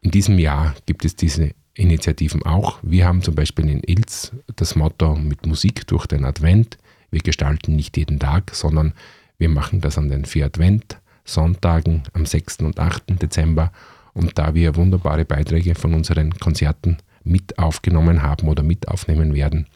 In 0.00 0.10
diesem 0.10 0.38
Jahr 0.38 0.74
gibt 0.86 1.04
es 1.04 1.16
diese 1.16 1.50
Initiativen 1.74 2.42
auch. 2.44 2.78
Wir 2.82 3.06
haben 3.06 3.22
zum 3.22 3.34
Beispiel 3.34 3.68
in 3.68 3.82
Ilz 3.84 4.32
das 4.56 4.74
Motto 4.74 5.14
mit 5.16 5.46
Musik 5.46 5.86
durch 5.86 6.06
den 6.06 6.24
Advent. 6.24 6.78
Wir 7.10 7.20
gestalten 7.20 7.76
nicht 7.76 7.96
jeden 7.96 8.18
Tag, 8.18 8.54
sondern 8.54 8.94
wir 9.38 9.48
machen 9.48 9.80
das 9.80 9.98
an 9.98 10.08
den 10.08 10.24
vier 10.24 10.46
Advent 10.46 10.98
Sonntagen 11.24 12.02
am 12.14 12.26
6. 12.26 12.60
und 12.60 12.78
8. 12.80 13.20
Dezember. 13.22 13.72
Und 14.12 14.38
da 14.38 14.54
wir 14.54 14.76
wunderbare 14.76 15.24
Beiträge 15.24 15.74
von 15.74 15.94
unseren 15.94 16.34
Konzerten 16.38 16.98
mit 17.24 17.58
aufgenommen 17.58 18.22
haben 18.22 18.48
oder 18.48 18.62
mit 18.62 18.88
aufnehmen 18.88 19.34
werden, 19.34 19.66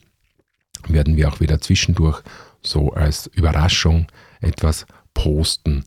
werden 0.89 1.17
wir 1.17 1.29
auch 1.29 1.41
wieder 1.41 1.61
zwischendurch 1.61 2.23
so 2.63 2.91
als 2.91 3.29
Überraschung 3.35 4.07
etwas 4.41 4.87
posten. 5.15 5.85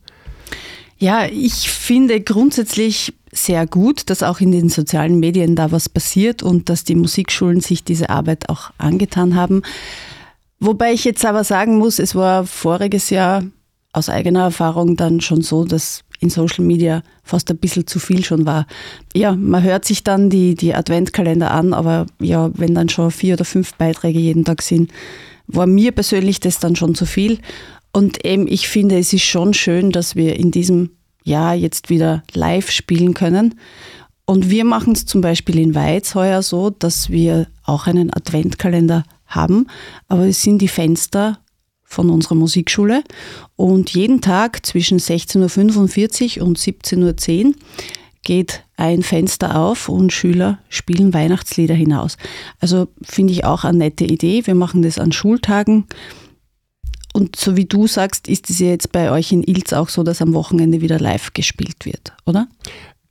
Ja, 0.98 1.28
ich 1.28 1.70
finde 1.70 2.20
grundsätzlich 2.20 3.14
sehr 3.32 3.68
gut, 3.68 4.10
dass 4.10 4.24
auch 4.24 4.40
in 4.40 4.52
den 4.52 4.70
sozialen 4.70 5.20
Medien 5.20 5.56
da 5.56 5.72
was 5.72 5.88
passiert 5.88 6.44
und 6.44 6.68
dass 6.68 6.84
die 6.84 6.96
Musikschulen 6.96 7.62
sich 7.62 7.84
diese 7.84 8.10
Arbeit 8.10 8.50
auch 8.50 8.72
angetan 8.78 9.36
haben. 9.36 9.62
Wobei 10.60 10.92
ich 10.94 11.06
jetzt 11.06 11.24
aber 11.26 11.44
sagen 11.44 11.78
muss, 11.78 12.00
es 12.00 12.16
war 12.16 12.46
voriges 12.46 13.10
Jahr 13.12 13.44
aus 13.94 14.10
eigener 14.10 14.44
Erfahrung 14.44 14.98
dann 14.98 15.22
schon 15.22 15.42
so, 15.42 15.64
dass 15.64 16.04
in 16.20 16.30
Social 16.30 16.66
Media 16.66 17.02
fast 17.24 17.50
ein 17.50 17.58
bisschen 17.58 17.88
zu 17.88 18.00
viel 18.00 18.24
schon 18.24 18.46
war. 18.46 18.68
Ja, 19.16 19.36
man 19.36 19.64
hört 19.64 19.86
sich 19.86 20.04
dann 20.04 20.30
die, 20.30 20.56
die 20.56 20.76
Adventkalender 20.76 21.52
an, 21.52 21.74
aber 21.74 22.06
ja, 22.20 22.52
wenn 22.54 22.76
dann 22.76 22.90
schon 22.90 23.12
vier 23.12 23.36
oder 23.36 23.46
fünf 23.46 23.74
Beiträge 23.76 24.20
jeden 24.20 24.46
Tag 24.46 24.62
sind, 24.62 24.92
war 25.48 25.66
mir 25.66 25.92
persönlich 25.92 26.40
das 26.40 26.60
dann 26.60 26.76
schon 26.76 26.96
zu 26.96 27.06
viel. 27.06 27.40
Und 27.92 28.26
eben, 28.26 28.48
ich 28.48 28.68
finde, 28.68 29.00
es 29.00 29.14
ist 29.14 29.24
schon 29.24 29.54
schön, 29.54 29.92
dass 29.92 30.16
wir 30.16 30.36
in 30.36 30.52
diesem 30.52 30.92
Jahr 31.24 31.56
jetzt 31.56 31.90
wieder 31.90 32.24
live 32.34 32.70
spielen 32.70 33.14
können. 33.14 33.56
Und 34.26 34.50
wir 34.50 34.64
machen 34.64 34.94
es 34.94 35.06
zum 35.06 35.22
Beispiel 35.22 35.58
in 35.58 35.74
Weiz 35.74 36.14
heuer 36.14 36.44
so, 36.44 36.70
dass 36.70 37.10
wir 37.10 37.48
auch 37.64 37.88
einen 37.88 38.14
Adventkalender 38.14 39.04
haben, 39.26 39.68
aber 40.08 40.28
es 40.28 40.42
sind 40.42 40.60
die 40.60 40.68
Fenster 40.68 41.40
von 41.90 42.10
unserer 42.10 42.36
Musikschule. 42.36 43.04
Und 43.56 43.90
jeden 43.94 44.22
Tag 44.22 44.66
zwischen 44.66 45.00
16.45 45.00 46.40
Uhr 46.40 46.48
und 46.48 46.58
17.10 46.58 47.46
Uhr 47.46 47.54
geht 48.24 48.64
ein 48.78 49.02
Fenster 49.02 49.60
auf 49.60 49.90
und 49.90 50.14
Schüler 50.14 50.60
spielen 50.70 51.14
Weihnachtslieder 51.14 51.74
hinaus. 51.74 52.18
Also 52.60 52.88
finde 53.02 53.34
ich 53.34 53.44
auch 53.44 53.64
eine 53.64 53.80
nette 53.80 54.06
Idee. 54.06 54.46
Wir 54.46 54.56
machen 54.56 54.84
das 54.84 55.00
an 55.00 55.12
Schultagen. 55.12 55.86
Und 57.12 57.36
so 57.36 57.58
wie 57.58 57.66
du 57.66 57.88
sagst, 57.88 58.28
ist 58.28 58.50
es 58.52 58.60
ja 58.60 58.68
jetzt 58.68 58.92
bei 58.92 59.12
euch 59.12 59.32
in 59.32 59.44
Ilz 59.44 59.74
auch 59.74 59.90
so, 59.90 60.04
dass 60.04 60.22
am 60.22 60.34
Wochenende 60.34 60.82
wieder 60.82 61.00
live 61.00 61.34
gespielt 61.34 61.86
wird, 61.86 62.14
oder? 62.26 62.48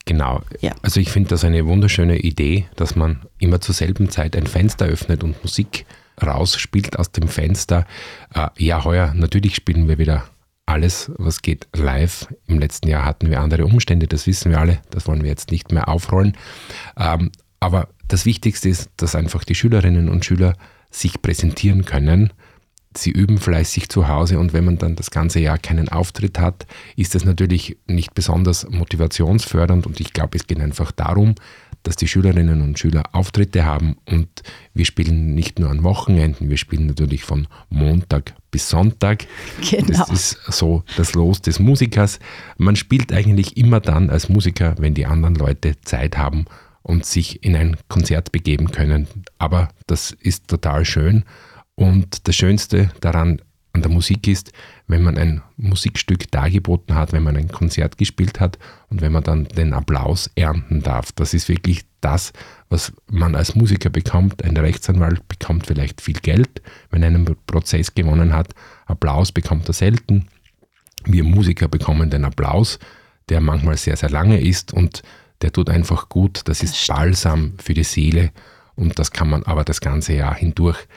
Genau. 0.04 0.40
Ja. 0.60 0.72
Also 0.82 1.00
ich 1.00 1.10
finde 1.10 1.30
das 1.30 1.44
eine 1.44 1.66
wunderschöne 1.66 2.20
Idee, 2.20 2.66
dass 2.76 2.94
man 2.94 3.26
immer 3.40 3.60
zur 3.60 3.74
selben 3.74 4.08
Zeit 4.08 4.36
ein 4.36 4.46
Fenster 4.46 4.86
öffnet 4.86 5.24
und 5.24 5.42
Musik 5.42 5.84
rausspielt 6.22 6.98
aus 6.98 7.12
dem 7.12 7.28
Fenster. 7.28 7.86
Äh, 8.34 8.48
ja, 8.58 8.84
heuer 8.84 9.12
natürlich 9.14 9.54
spielen 9.54 9.88
wir 9.88 9.98
wieder 9.98 10.24
alles, 10.68 11.10
was 11.16 11.42
geht, 11.42 11.66
live. 11.74 12.28
Im 12.46 12.58
letzten 12.58 12.88
Jahr 12.88 13.04
hatten 13.04 13.30
wir 13.30 13.40
andere 13.40 13.64
Umstände, 13.64 14.06
das 14.06 14.26
wissen 14.26 14.50
wir 14.50 14.60
alle, 14.60 14.80
das 14.90 15.06
wollen 15.06 15.22
wir 15.22 15.30
jetzt 15.30 15.50
nicht 15.50 15.72
mehr 15.72 15.88
aufrollen. 15.88 16.36
Ähm, 16.96 17.32
aber 17.60 17.88
das 18.06 18.26
Wichtigste 18.26 18.68
ist, 18.68 18.90
dass 18.96 19.14
einfach 19.14 19.44
die 19.44 19.54
Schülerinnen 19.54 20.08
und 20.08 20.24
Schüler 20.24 20.54
sich 20.90 21.20
präsentieren 21.22 21.84
können. 21.84 22.32
Sie 22.96 23.10
üben 23.10 23.38
fleißig 23.38 23.88
zu 23.88 24.08
Hause 24.08 24.38
und 24.38 24.52
wenn 24.52 24.64
man 24.64 24.78
dann 24.78 24.96
das 24.96 25.10
ganze 25.10 25.40
Jahr 25.40 25.58
keinen 25.58 25.88
Auftritt 25.88 26.38
hat, 26.38 26.66
ist 26.96 27.14
das 27.14 27.24
natürlich 27.24 27.76
nicht 27.86 28.14
besonders 28.14 28.68
motivationsfördernd 28.68 29.86
und 29.86 30.00
ich 30.00 30.12
glaube, 30.12 30.36
es 30.36 30.46
geht 30.46 30.60
einfach 30.60 30.90
darum, 30.92 31.34
dass 31.82 31.96
die 31.96 32.08
Schülerinnen 32.08 32.62
und 32.62 32.78
Schüler 32.78 33.04
Auftritte 33.12 33.64
haben 33.64 33.96
und 34.04 34.28
wir 34.74 34.84
spielen 34.84 35.34
nicht 35.34 35.58
nur 35.58 35.70
an 35.70 35.84
Wochenenden, 35.84 36.50
wir 36.50 36.56
spielen 36.56 36.86
natürlich 36.86 37.24
von 37.24 37.46
Montag 37.70 38.34
bis 38.50 38.68
Sonntag. 38.68 39.26
Genau. 39.70 39.98
Das 39.98 40.10
ist 40.10 40.38
so 40.52 40.84
das 40.96 41.14
Los 41.14 41.42
des 41.42 41.58
Musikers. 41.58 42.18
Man 42.56 42.76
spielt 42.76 43.12
eigentlich 43.12 43.56
immer 43.56 43.80
dann 43.80 44.10
als 44.10 44.28
Musiker, 44.28 44.74
wenn 44.78 44.94
die 44.94 45.06
anderen 45.06 45.34
Leute 45.34 45.80
Zeit 45.82 46.16
haben 46.16 46.46
und 46.82 47.04
sich 47.04 47.44
in 47.44 47.54
ein 47.54 47.76
Konzert 47.88 48.32
begeben 48.32 48.70
können. 48.70 49.06
Aber 49.38 49.68
das 49.86 50.10
ist 50.10 50.48
total 50.48 50.84
schön 50.84 51.24
und 51.74 52.26
das 52.26 52.34
Schönste 52.34 52.90
daran 53.00 53.40
an 53.78 53.82
der 53.82 53.90
Musik 53.92 54.26
ist, 54.26 54.52
wenn 54.88 55.02
man 55.02 55.16
ein 55.16 55.40
Musikstück 55.56 56.30
dargeboten 56.32 56.96
hat, 56.96 57.12
wenn 57.12 57.22
man 57.22 57.36
ein 57.36 57.48
Konzert 57.48 57.96
gespielt 57.96 58.40
hat 58.40 58.58
und 58.90 59.00
wenn 59.00 59.12
man 59.12 59.22
dann 59.22 59.44
den 59.44 59.72
Applaus 59.72 60.30
ernten 60.34 60.82
darf. 60.82 61.12
Das 61.12 61.32
ist 61.32 61.48
wirklich 61.48 61.84
das, 62.00 62.32
was 62.68 62.92
man 63.08 63.36
als 63.36 63.54
Musiker 63.54 63.88
bekommt. 63.88 64.44
Ein 64.44 64.56
Rechtsanwalt 64.56 65.26
bekommt 65.28 65.66
vielleicht 65.68 66.00
viel 66.00 66.18
Geld, 66.18 66.60
wenn 66.90 67.02
er 67.02 67.08
einen 67.08 67.36
Prozess 67.46 67.94
gewonnen 67.94 68.32
hat. 68.32 68.48
Applaus 68.86 69.30
bekommt 69.30 69.68
er 69.68 69.74
selten. 69.74 70.26
Wir 71.04 71.22
Musiker 71.22 71.68
bekommen 71.68 72.10
den 72.10 72.24
Applaus, 72.24 72.80
der 73.28 73.40
manchmal 73.40 73.76
sehr, 73.76 73.96
sehr 73.96 74.10
lange 74.10 74.40
ist 74.40 74.72
und 74.72 75.02
der 75.42 75.52
tut 75.52 75.70
einfach 75.70 76.08
gut. 76.08 76.42
Das 76.46 76.64
ist 76.64 76.88
Balsam 76.88 77.54
für 77.62 77.74
die 77.74 77.84
Seele 77.84 78.32
und 78.74 78.98
das 78.98 79.12
kann 79.12 79.30
man 79.30 79.44
aber 79.44 79.62
das 79.62 79.80
ganze 79.80 80.14
Jahr 80.14 80.34
hindurch 80.34 80.88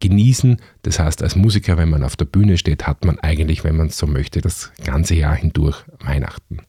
genießen. 0.00 0.58
Das 0.82 0.98
heißt, 0.98 1.22
als 1.22 1.36
Musiker, 1.36 1.76
wenn 1.76 1.90
man 1.90 2.04
auf 2.04 2.16
der 2.16 2.24
Bühne 2.24 2.58
steht, 2.58 2.86
hat 2.86 3.04
man 3.04 3.18
eigentlich, 3.18 3.64
wenn 3.64 3.76
man 3.76 3.88
es 3.88 3.98
so 3.98 4.06
möchte, 4.06 4.40
das 4.40 4.72
ganze 4.84 5.14
Jahr 5.14 5.34
hindurch 5.34 5.84
Weihnachten. 6.00 6.60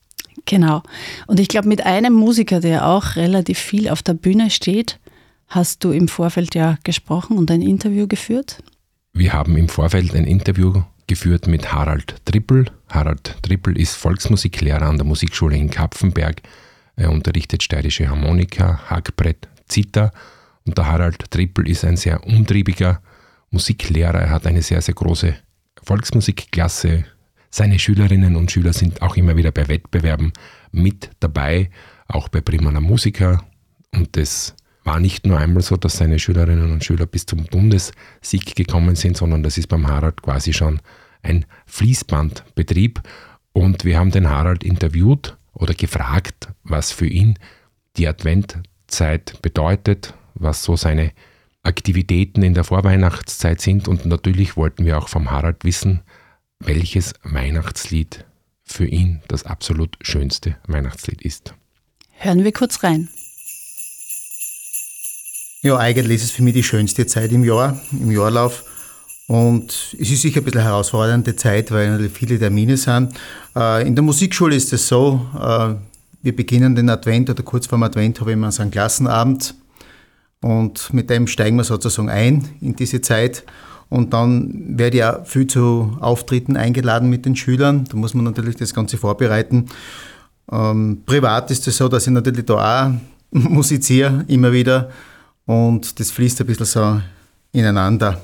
Genau. 0.45 0.81
Und 1.27 1.39
ich 1.39 1.47
glaube, 1.47 1.67
mit 1.67 1.85
einem 1.85 2.13
Musiker, 2.13 2.59
der 2.59 2.87
auch 2.87 3.15
relativ 3.15 3.59
viel 3.59 3.89
auf 3.89 4.01
der 4.01 4.13
Bühne 4.15 4.49
steht, 4.49 4.99
hast 5.47 5.83
du 5.83 5.91
im 5.91 6.07
Vorfeld 6.07 6.55
ja 6.55 6.77
gesprochen 6.83 7.37
und 7.37 7.51
ein 7.51 7.61
Interview 7.61 8.07
geführt. 8.07 8.63
Wir 9.13 9.33
haben 9.33 9.57
im 9.57 9.69
Vorfeld 9.69 10.15
ein 10.15 10.25
Interview 10.25 10.83
geführt 11.07 11.47
mit 11.47 11.73
Harald 11.73 12.15
Trippel. 12.25 12.65
Harald 12.87 13.37
Trippel 13.41 13.77
ist 13.77 13.95
Volksmusiklehrer 13.95 14.87
an 14.87 14.97
der 14.97 15.05
Musikschule 15.05 15.57
in 15.57 15.69
Kapfenberg. 15.69 16.41
Er 16.95 17.11
unterrichtet 17.11 17.63
steirische 17.63 18.09
Harmonika, 18.09 18.89
Hackbrett, 18.89 19.47
Zither. 19.67 20.11
Und 20.65 20.77
der 20.77 20.87
Harald 20.87 21.31
Trippel 21.31 21.67
ist 21.67 21.83
ein 21.83 21.97
sehr 21.97 22.25
umtriebiger 22.25 23.01
Musiklehrer. 23.51 24.19
Er 24.19 24.29
hat 24.29 24.47
eine 24.47 24.61
sehr, 24.61 24.81
sehr 24.81 24.95
große 24.95 25.35
Volksmusikklasse. 25.83 27.05
Seine 27.49 27.79
Schülerinnen 27.79 28.35
und 28.35 28.51
Schüler 28.51 28.73
sind 28.73 29.01
auch 29.01 29.17
immer 29.17 29.35
wieder 29.35 29.51
bei 29.51 29.67
Wettbewerben 29.67 30.33
mit 30.71 31.09
dabei, 31.19 31.69
auch 32.07 32.27
bei 32.29 32.41
Primana 32.41 32.79
Musica. 32.79 33.43
Und 33.93 34.15
das 34.17 34.55
war 34.83 34.99
nicht 34.99 35.25
nur 35.25 35.39
einmal 35.39 35.63
so, 35.63 35.77
dass 35.77 35.97
seine 35.97 36.19
Schülerinnen 36.19 36.71
und 36.71 36.83
Schüler 36.83 37.05
bis 37.05 37.25
zum 37.25 37.45
Bundessieg 37.45 38.55
gekommen 38.55 38.95
sind, 38.95 39.17
sondern 39.17 39.43
das 39.43 39.57
ist 39.57 39.67
beim 39.67 39.87
Harald 39.87 40.21
quasi 40.21 40.53
schon 40.53 40.79
ein 41.21 41.45
Fließbandbetrieb. 41.65 43.01
Und 43.51 43.83
wir 43.83 43.97
haben 43.97 44.11
den 44.11 44.29
Harald 44.29 44.63
interviewt 44.63 45.37
oder 45.53 45.73
gefragt, 45.73 46.49
was 46.63 46.91
für 46.91 47.07
ihn 47.07 47.37
die 47.97 48.07
Adventzeit 48.07 49.41
bedeutet, 49.41 50.13
was 50.35 50.63
so 50.63 50.75
seine 50.75 51.11
Aktivitäten 51.63 52.43
in 52.43 52.53
der 52.53 52.63
Vorweihnachtszeit 52.63 53.61
sind. 53.61 53.87
Und 53.87 54.05
natürlich 54.05 54.57
wollten 54.57 54.85
wir 54.85 54.97
auch 54.97 55.09
vom 55.09 55.31
Harald 55.31 55.63
wissen, 55.63 56.01
welches 56.59 57.13
Weihnachtslied 57.23 58.25
für 58.63 58.85
ihn 58.85 59.21
das 59.27 59.45
absolut 59.45 59.97
schönste 60.01 60.55
Weihnachtslied 60.67 61.21
ist. 61.21 61.53
Hören 62.11 62.43
wir 62.43 62.51
kurz 62.51 62.83
rein. 62.83 63.09
Ja, 65.61 65.77
eigentlich 65.77 66.17
ist 66.17 66.23
es 66.23 66.31
für 66.31 66.43
mich 66.43 66.53
die 66.53 66.63
schönste 66.63 67.05
Zeit 67.05 67.31
im 67.31 67.43
Jahr, 67.43 67.79
im 67.91 68.11
Jahrlauf. 68.11 68.63
Und 69.27 69.95
es 69.99 70.09
ist 70.09 70.21
sicher 70.21 70.41
ein 70.41 70.45
bisschen 70.45 70.61
herausfordernde 70.61 71.35
Zeit, 71.35 71.71
weil 71.71 72.09
viele 72.09 72.39
Termine 72.39 72.77
sind. 72.77 73.13
Äh, 73.55 73.87
in 73.87 73.95
der 73.95 74.03
Musikschule 74.03 74.55
ist 74.55 74.73
es 74.73 74.87
so, 74.87 75.27
äh, 75.35 75.75
wir 76.21 76.35
beginnen 76.35 76.75
den 76.75 76.89
Advent 76.89 77.29
oder 77.29 77.43
kurz 77.43 77.67
vor 77.67 77.77
dem 77.77 77.83
Advent 77.83 78.19
habe 78.19 78.31
ich 78.31 78.33
immer 78.33 78.51
so 78.51 78.61
einen 78.61 78.71
Klassenabend 78.71 79.53
und 80.41 80.93
mit 80.93 81.09
dem 81.09 81.27
steigen 81.27 81.57
wir 81.57 81.63
sozusagen 81.63 82.09
ein 82.09 82.47
in 82.61 82.75
diese 82.75 83.01
Zeit. 83.01 83.43
Und 83.89 84.13
dann 84.13 84.77
werde 84.77 84.97
ich 84.97 85.03
auch 85.03 85.25
viel 85.25 85.47
zu 85.47 85.97
Auftritten 85.99 86.55
eingeladen 86.55 87.09
mit 87.09 87.25
den 87.25 87.35
Schülern. 87.35 87.85
Da 87.85 87.97
muss 87.97 88.13
man 88.13 88.23
natürlich 88.23 88.55
das 88.55 88.73
Ganze 88.73 88.97
vorbereiten. 88.97 89.65
Ähm, 90.51 91.01
privat 91.05 91.49
ist 91.51 91.67
es 91.67 91.77
so, 91.77 91.87
dass 91.87 92.05
ich 92.05 92.13
natürlich 92.13 92.45
da 92.45 92.87
auch 92.87 92.93
musiziere, 93.31 94.23
immer 94.27 94.51
wieder. 94.51 94.89
Und 95.45 95.99
das 95.99 96.11
fließt 96.11 96.41
ein 96.41 96.47
bisschen 96.47 96.65
so 96.65 97.01
ineinander. 97.51 98.21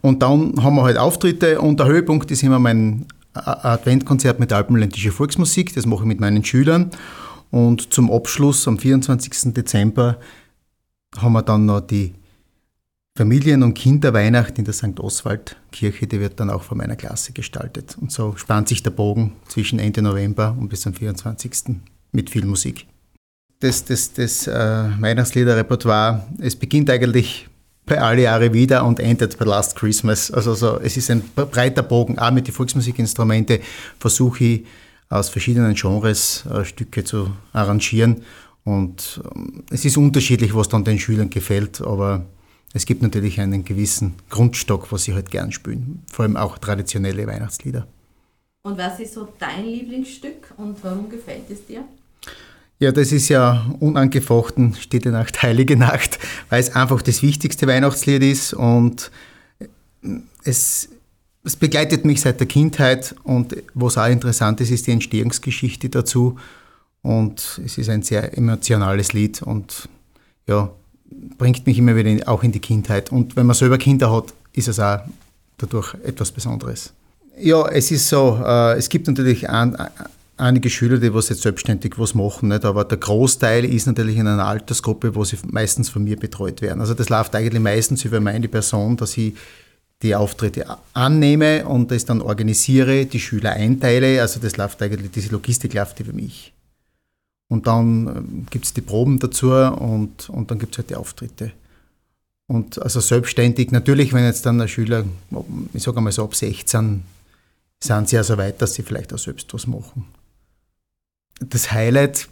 Und 0.00 0.22
dann 0.22 0.62
haben 0.62 0.76
wir 0.76 0.82
halt 0.82 0.98
Auftritte 0.98 1.60
und 1.60 1.78
der 1.78 1.86
Höhepunkt 1.86 2.30
ist 2.30 2.42
immer 2.42 2.58
mein 2.58 3.06
Adventkonzert 3.34 4.40
mit 4.40 4.52
alpenländischer 4.52 5.12
Volksmusik. 5.12 5.74
Das 5.74 5.86
mache 5.86 6.02
ich 6.02 6.06
mit 6.08 6.20
meinen 6.20 6.44
Schülern. 6.44 6.90
Und 7.50 7.92
zum 7.92 8.10
Abschluss 8.10 8.66
am 8.66 8.78
24. 8.78 9.54
Dezember 9.54 10.18
haben 11.22 11.32
wir 11.32 11.42
dann 11.42 11.66
noch 11.66 11.80
die 11.80 12.14
Familien- 13.16 13.62
und 13.62 13.72
Kinderweihnacht 13.72 14.58
in 14.58 14.66
der 14.66 14.74
St. 14.74 15.00
Oswald-Kirche, 15.00 16.06
die 16.06 16.20
wird 16.20 16.38
dann 16.38 16.50
auch 16.50 16.62
von 16.62 16.76
meiner 16.76 16.96
Klasse 16.96 17.32
gestaltet. 17.32 17.96
Und 17.98 18.12
so 18.12 18.36
spannt 18.36 18.68
sich 18.68 18.82
der 18.82 18.90
Bogen 18.90 19.32
zwischen 19.48 19.78
Ende 19.78 20.02
November 20.02 20.54
und 20.58 20.68
bis 20.68 20.82
zum 20.82 20.92
24. 20.92 21.76
mit 22.12 22.28
viel 22.28 22.44
Musik. 22.44 22.86
Das, 23.60 23.86
das, 23.86 24.12
das 24.12 24.46
äh, 24.46 24.52
Weihnachtsliederrepertoire, 25.00 26.26
es 26.38 26.54
beginnt 26.56 26.90
eigentlich 26.90 27.48
bei 27.86 27.98
alle 27.98 28.22
Jahre 28.22 28.52
wieder 28.52 28.84
und 28.84 29.00
endet 29.00 29.38
bei 29.38 29.46
Last 29.46 29.76
Christmas. 29.76 30.30
Also 30.30 30.54
so, 30.54 30.78
es 30.78 30.98
ist 30.98 31.10
ein 31.10 31.22
breiter 31.34 31.82
Bogen, 31.82 32.18
auch 32.18 32.32
mit 32.32 32.46
den 32.46 32.52
Volksmusikinstrumente 32.52 33.60
versuche 33.98 34.44
ich 34.44 34.66
aus 35.08 35.30
verschiedenen 35.30 35.74
Genres 35.74 36.44
äh, 36.46 36.64
Stücke 36.66 37.02
zu 37.02 37.30
arrangieren 37.54 38.22
und 38.66 39.22
ähm, 39.34 39.62
es 39.70 39.84
ist 39.84 39.96
unterschiedlich, 39.96 40.54
was 40.54 40.68
dann 40.68 40.84
den 40.84 40.98
Schülern 40.98 41.30
gefällt, 41.30 41.80
aber 41.80 42.26
es 42.74 42.84
gibt 42.84 43.00
natürlich 43.00 43.40
einen 43.40 43.64
gewissen 43.64 44.14
Grundstock, 44.28 44.90
was 44.90 45.04
sie 45.04 45.14
halt 45.14 45.30
gern 45.30 45.52
spielen. 45.52 46.02
Vor 46.12 46.24
allem 46.24 46.36
auch 46.36 46.58
traditionelle 46.58 47.26
Weihnachtslieder. 47.28 47.86
Und 48.62 48.76
was 48.76 48.98
ist 48.98 49.14
so 49.14 49.28
dein 49.38 49.64
Lieblingsstück 49.64 50.52
und 50.56 50.82
warum 50.82 51.08
gefällt 51.08 51.48
es 51.48 51.64
dir? 51.64 51.84
Ja, 52.80 52.90
das 52.90 53.12
ist 53.12 53.28
ja 53.28 53.70
unangefochten 53.78 54.74
Stille 54.74 55.12
Nacht, 55.12 55.42
Heilige 55.44 55.76
Nacht, 55.76 56.18
weil 56.50 56.60
es 56.60 56.74
einfach 56.74 57.00
das 57.02 57.22
wichtigste 57.22 57.68
Weihnachtslied 57.68 58.24
ist 58.24 58.52
und 58.52 59.12
es, 60.42 60.88
es 61.44 61.54
begleitet 61.54 62.04
mich 62.04 62.20
seit 62.20 62.40
der 62.40 62.48
Kindheit 62.48 63.14
und 63.22 63.56
was 63.74 63.96
auch 63.96 64.08
interessant 64.08 64.60
ist, 64.60 64.72
ist 64.72 64.88
die 64.88 64.92
Entstehungsgeschichte 64.92 65.88
dazu. 65.88 66.36
Und 67.02 67.60
es 67.64 67.78
ist 67.78 67.88
ein 67.88 68.02
sehr 68.02 68.36
emotionales 68.36 69.12
Lied 69.12 69.42
und 69.42 69.88
ja, 70.46 70.70
bringt 71.38 71.66
mich 71.66 71.78
immer 71.78 71.94
wieder 71.96 72.28
auch 72.28 72.42
in 72.42 72.52
die 72.52 72.60
Kindheit. 72.60 73.12
Und 73.12 73.36
wenn 73.36 73.46
man 73.46 73.54
selber 73.54 73.78
Kinder 73.78 74.12
hat, 74.12 74.32
ist 74.52 74.68
es 74.68 74.80
auch 74.80 75.00
dadurch 75.58 75.94
etwas 76.04 76.30
Besonderes. 76.32 76.92
Ja, 77.38 77.68
es 77.68 77.90
ist 77.90 78.08
so, 78.08 78.40
äh, 78.44 78.76
es 78.76 78.88
gibt 78.88 79.06
natürlich 79.06 79.48
ein, 79.48 79.76
einige 80.36 80.70
Schüler, 80.70 80.98
die 80.98 81.12
was 81.12 81.28
jetzt 81.28 81.42
selbstständig 81.42 81.98
was 81.98 82.14
machen, 82.14 82.48
nicht? 82.48 82.64
aber 82.64 82.84
der 82.84 82.98
Großteil 82.98 83.64
ist 83.64 83.86
natürlich 83.86 84.16
in 84.16 84.26
einer 84.26 84.46
Altersgruppe, 84.46 85.14
wo 85.14 85.24
sie 85.24 85.36
meistens 85.50 85.88
von 85.88 86.04
mir 86.04 86.16
betreut 86.16 86.62
werden. 86.62 86.80
Also 86.80 86.94
das 86.94 87.08
läuft 87.08 87.34
eigentlich 87.34 87.62
meistens 87.62 88.04
über 88.04 88.20
meine 88.20 88.48
Person, 88.48 88.96
dass 88.96 89.16
ich 89.16 89.34
die 90.02 90.14
Auftritte 90.14 90.66
annehme 90.92 91.66
und 91.66 91.90
das 91.90 92.04
dann 92.04 92.20
organisiere, 92.20 93.06
die 93.06 93.20
Schüler 93.20 93.52
einteile. 93.52 94.20
Also 94.20 94.40
das 94.40 94.56
läuft 94.56 94.82
eigentlich, 94.82 95.10
diese 95.10 95.30
Logistik 95.30 95.72
läuft 95.74 96.00
über 96.00 96.12
mich. 96.12 96.52
Und 97.48 97.66
dann 97.66 98.06
ähm, 98.08 98.46
gibt 98.50 98.64
es 98.64 98.74
die 98.74 98.80
Proben 98.80 99.18
dazu 99.18 99.52
und, 99.52 100.28
und 100.30 100.50
dann 100.50 100.58
gibt 100.58 100.74
es 100.74 100.78
halt 100.78 100.90
die 100.90 100.96
Auftritte. 100.96 101.52
Und 102.48 102.80
also 102.80 103.00
selbstständig, 103.00 103.72
natürlich, 103.72 104.12
wenn 104.12 104.24
jetzt 104.24 104.46
dann 104.46 104.60
ein 104.60 104.68
Schüler, 104.68 105.04
ich 105.72 105.82
sage 105.82 106.00
mal 106.00 106.12
so 106.12 106.24
ab 106.24 106.34
16, 106.34 107.02
sind 107.82 108.08
sie 108.08 108.16
ja 108.16 108.24
so 108.24 108.38
weit, 108.38 108.62
dass 108.62 108.74
sie 108.74 108.82
vielleicht 108.82 109.12
auch 109.12 109.18
selbst 109.18 109.52
was 109.52 109.66
machen. 109.66 110.06
Das 111.40 111.72
Highlight 111.72 112.28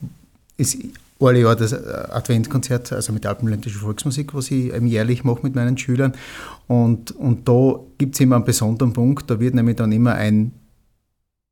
ist 0.56 0.78
alle 1.20 1.40
Jahr 1.40 1.56
das 1.56 1.72
äh, 1.72 2.06
Adventkonzert, 2.10 2.92
also 2.92 3.12
mit 3.12 3.26
alpenländischer 3.26 3.80
Volksmusik, 3.80 4.34
was 4.34 4.50
ich 4.50 4.72
jährlich 4.72 5.24
mache 5.24 5.40
mit 5.42 5.54
meinen 5.54 5.76
Schülern. 5.78 6.14
Und, 6.66 7.12
und 7.12 7.48
da 7.48 7.80
gibt 7.98 8.14
es 8.14 8.20
immer 8.20 8.36
einen 8.36 8.44
besonderen 8.44 8.92
Punkt, 8.92 9.30
da 9.30 9.40
wird 9.40 9.54
nämlich 9.54 9.76
dann 9.76 9.92
immer 9.92 10.14
ein 10.14 10.52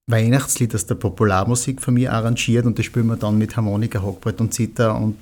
Weihnachtslied 0.07 0.75
aus 0.75 0.87
der 0.87 0.97
Popularmusik 0.97 1.81
von 1.81 1.95
mir 1.95 2.12
arrangiert 2.12 2.67
und 2.67 2.79
das 2.79 2.87
spielen 2.87 3.07
wir 3.07 3.17
dann 3.17 3.38
mit 3.38 3.57
Harmonika, 3.57 4.03
Hockbrett 4.03 4.41
und 4.41 4.53
Zither 4.53 4.95
und, 4.95 5.17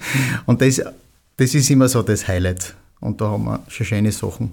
und 0.46 0.60
das, 0.60 0.82
das 1.36 1.54
ist 1.54 1.70
immer 1.70 1.88
so 1.88 2.02
das 2.02 2.26
Highlight. 2.26 2.74
Und 3.00 3.20
da 3.20 3.30
haben 3.30 3.44
wir 3.44 3.60
schon 3.68 3.86
schöne 3.86 4.12
Sachen 4.12 4.52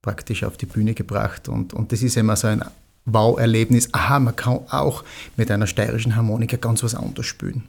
praktisch 0.00 0.44
auf 0.44 0.56
die 0.56 0.66
Bühne 0.66 0.94
gebracht 0.94 1.48
und, 1.48 1.74
und 1.74 1.92
das 1.92 2.02
ist 2.02 2.16
immer 2.16 2.36
so 2.36 2.46
ein 2.46 2.64
Wow-Erlebnis. 3.04 3.88
Aha, 3.92 4.18
man 4.18 4.34
kann 4.34 4.60
auch 4.70 5.04
mit 5.36 5.50
einer 5.50 5.66
steirischen 5.66 6.16
Harmonika 6.16 6.56
ganz 6.56 6.82
was 6.82 6.94
anderes 6.94 7.26
spielen. 7.26 7.64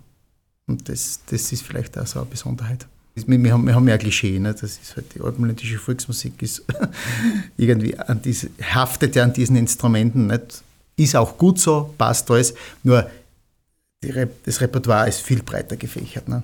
Und 0.66 0.90
das, 0.90 1.22
das 1.28 1.52
ist 1.52 1.64
vielleicht 1.64 1.98
auch 1.98 2.08
so 2.08 2.20
eine 2.20 2.28
Besonderheit. 2.28 2.88
Wir 3.16 3.52
haben, 3.52 3.66
wir 3.66 3.74
haben 3.74 3.88
ja 3.88 3.96
ein 3.96 4.00
Klischee, 4.00 4.38
ne? 4.38 4.54
das 4.54 4.64
ist 4.64 4.96
halt 4.96 5.16
die 5.16 5.22
alpenländische 5.22 5.80
Volksmusik 5.80 6.40
ist 6.44 6.64
irgendwie 7.58 7.98
an 7.98 8.22
diese, 8.22 8.50
haftet 8.62 9.16
ja 9.16 9.24
an 9.24 9.34
diesen 9.34 9.56
Instrumenten 9.56 10.28
nicht 10.28 10.62
ist 10.98 11.16
auch 11.16 11.38
gut 11.38 11.60
so, 11.60 11.94
passt 11.98 12.30
alles. 12.30 12.54
Nur 12.84 13.10
Re 14.04 14.30
das 14.46 14.62
Repertoire 14.62 15.08
ist 15.08 15.22
viel 15.22 15.42
breiter 15.42 15.76
gefächert. 15.76 16.28
Ne? 16.28 16.44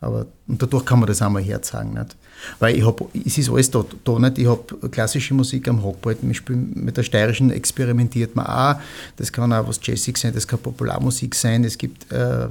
Aber 0.00 0.26
und 0.46 0.60
dadurch 0.60 0.84
kann 0.84 0.98
man 0.98 1.06
das 1.06 1.22
einmal 1.22 1.42
herzeigen. 1.42 1.94
Nicht? 1.94 2.16
Weil 2.58 2.76
ich 2.76 2.84
habe, 2.84 3.06
es 3.24 3.38
ist 3.38 3.48
alles 3.48 3.70
da, 3.70 3.84
da 4.04 4.18
nicht. 4.18 4.38
Ich 4.38 4.46
habe 4.46 4.88
klassische 4.90 5.34
Musik 5.34 5.66
am 5.68 5.82
Hochbrett, 5.82 6.18
wir 6.20 6.34
spielen 6.34 6.72
mit 6.74 6.96
der 6.96 7.02
steirischen 7.02 7.50
experimentiert 7.50 8.36
man 8.36 8.46
auch. 8.46 8.80
Das 9.16 9.32
kann 9.32 9.52
auch 9.52 9.66
was 9.66 9.80
Jazzig 9.82 10.18
sein, 10.18 10.34
das 10.34 10.46
kann 10.46 10.58
Popularmusik 10.58 11.34
sein. 11.34 11.64
Es 11.64 11.78
gibt 11.78 12.10
äh, 12.12 12.48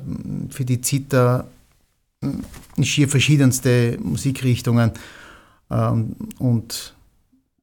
für 0.49 0.65
die 0.65 0.81
Zither 0.81 1.45
äh, 2.21 2.83
schier 2.83 3.07
verschiedenste 3.07 3.99
Musikrichtungen. 4.01 4.91
Ähm, 5.69 6.15
und 6.39 6.93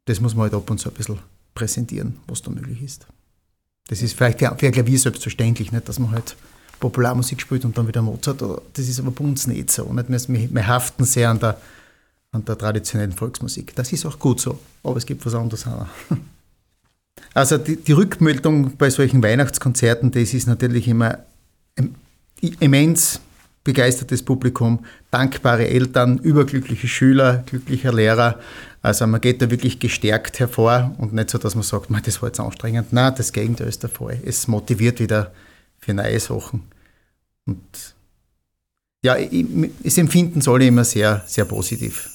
das 0.04 0.20
muss 0.20 0.34
man 0.34 0.44
halt 0.44 0.54
ab 0.54 0.70
und 0.70 0.78
zu 0.78 0.88
ein 0.88 0.94
bisschen 0.94 1.18
präsentieren, 1.54 2.16
was 2.26 2.42
da 2.42 2.50
möglich 2.50 2.82
ist. 2.82 3.06
Das 3.90 4.02
ist 4.02 4.16
vielleicht 4.16 4.38
für, 4.38 4.54
für 4.56 4.66
ein 4.66 4.72
Klavier 4.72 4.98
selbstverständlich, 5.00 5.72
nicht, 5.72 5.88
dass 5.88 5.98
man 5.98 6.12
halt 6.12 6.36
Popularmusik 6.78 7.40
spielt 7.40 7.64
und 7.64 7.76
dann 7.76 7.88
wieder 7.88 8.00
Mozart. 8.00 8.40
Das 8.40 8.88
ist 8.88 9.00
aber 9.00 9.10
bei 9.10 9.24
uns 9.24 9.48
nicht 9.48 9.68
so. 9.68 9.92
Nicht? 9.92 10.28
Wir, 10.28 10.54
wir 10.54 10.66
haften 10.68 11.04
sehr 11.04 11.28
an 11.28 11.40
der, 11.40 11.60
an 12.30 12.44
der 12.44 12.56
traditionellen 12.56 13.10
Volksmusik. 13.10 13.74
Das 13.74 13.92
ist 13.92 14.06
auch 14.06 14.16
gut 14.20 14.40
so, 14.40 14.60
aber 14.84 14.96
es 14.96 15.04
gibt 15.04 15.26
was 15.26 15.34
anderes 15.34 15.66
auch. 15.66 15.86
Also 17.34 17.58
die, 17.58 17.76
die 17.76 17.92
Rückmeldung 17.92 18.76
bei 18.76 18.88
solchen 18.88 19.22
Weihnachtskonzerten, 19.22 20.10
das 20.10 20.32
ist 20.32 20.46
natürlich 20.46 20.88
immer 20.88 21.18
immens 22.40 23.20
begeistertes 23.64 24.22
Publikum, 24.22 24.84
dankbare 25.10 25.68
Eltern, 25.68 26.18
überglückliche 26.18 26.88
Schüler, 26.88 27.42
glücklicher 27.46 27.92
Lehrer. 27.92 28.38
Also 28.82 29.06
man 29.06 29.20
geht 29.20 29.42
da 29.42 29.50
wirklich 29.50 29.78
gestärkt 29.78 30.38
hervor 30.40 30.94
und 30.98 31.12
nicht 31.12 31.30
so, 31.30 31.38
dass 31.38 31.54
man 31.54 31.64
sagt, 31.64 31.88
das 32.06 32.22
war 32.22 32.30
jetzt 32.30 32.40
anstrengend. 32.40 32.92
Nein, 32.92 33.14
das 33.16 33.32
Gegenteil 33.32 33.68
ist 33.68 33.82
der 33.82 33.90
Fall. 33.90 34.18
Es 34.24 34.48
motiviert 34.48 35.00
wieder 35.00 35.32
für 35.78 35.92
neue 35.92 36.18
Sachen. 36.20 36.62
Und 37.44 37.94
ja, 39.02 39.16
es 39.16 39.98
empfinden 39.98 40.42
alle 40.46 40.66
immer 40.66 40.84
sehr, 40.84 41.22
sehr 41.26 41.44
positiv. 41.44 42.08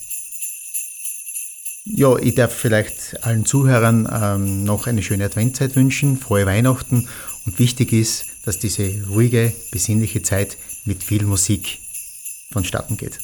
Ja, 1.87 2.17
ich 2.17 2.33
darf 2.33 2.51
vielleicht 2.51 3.23
allen 3.23 3.45
Zuhörern 3.45 4.09
ähm, 4.11 4.63
noch 4.63 4.87
eine 4.87 5.03
schöne 5.03 5.25
Adventzeit 5.25 5.75
wünschen, 5.75 6.17
frohe 6.17 6.47
Weihnachten 6.47 7.07
und 7.45 7.59
wichtig 7.59 7.93
ist, 7.93 8.25
dass 8.45 8.57
diese 8.57 9.05
ruhige, 9.07 9.53
besinnliche 9.71 10.23
Zeit 10.23 10.57
mit 10.85 11.03
viel 11.03 11.25
Musik 11.25 11.79
vonstatten 12.51 12.97
geht. 12.97 13.19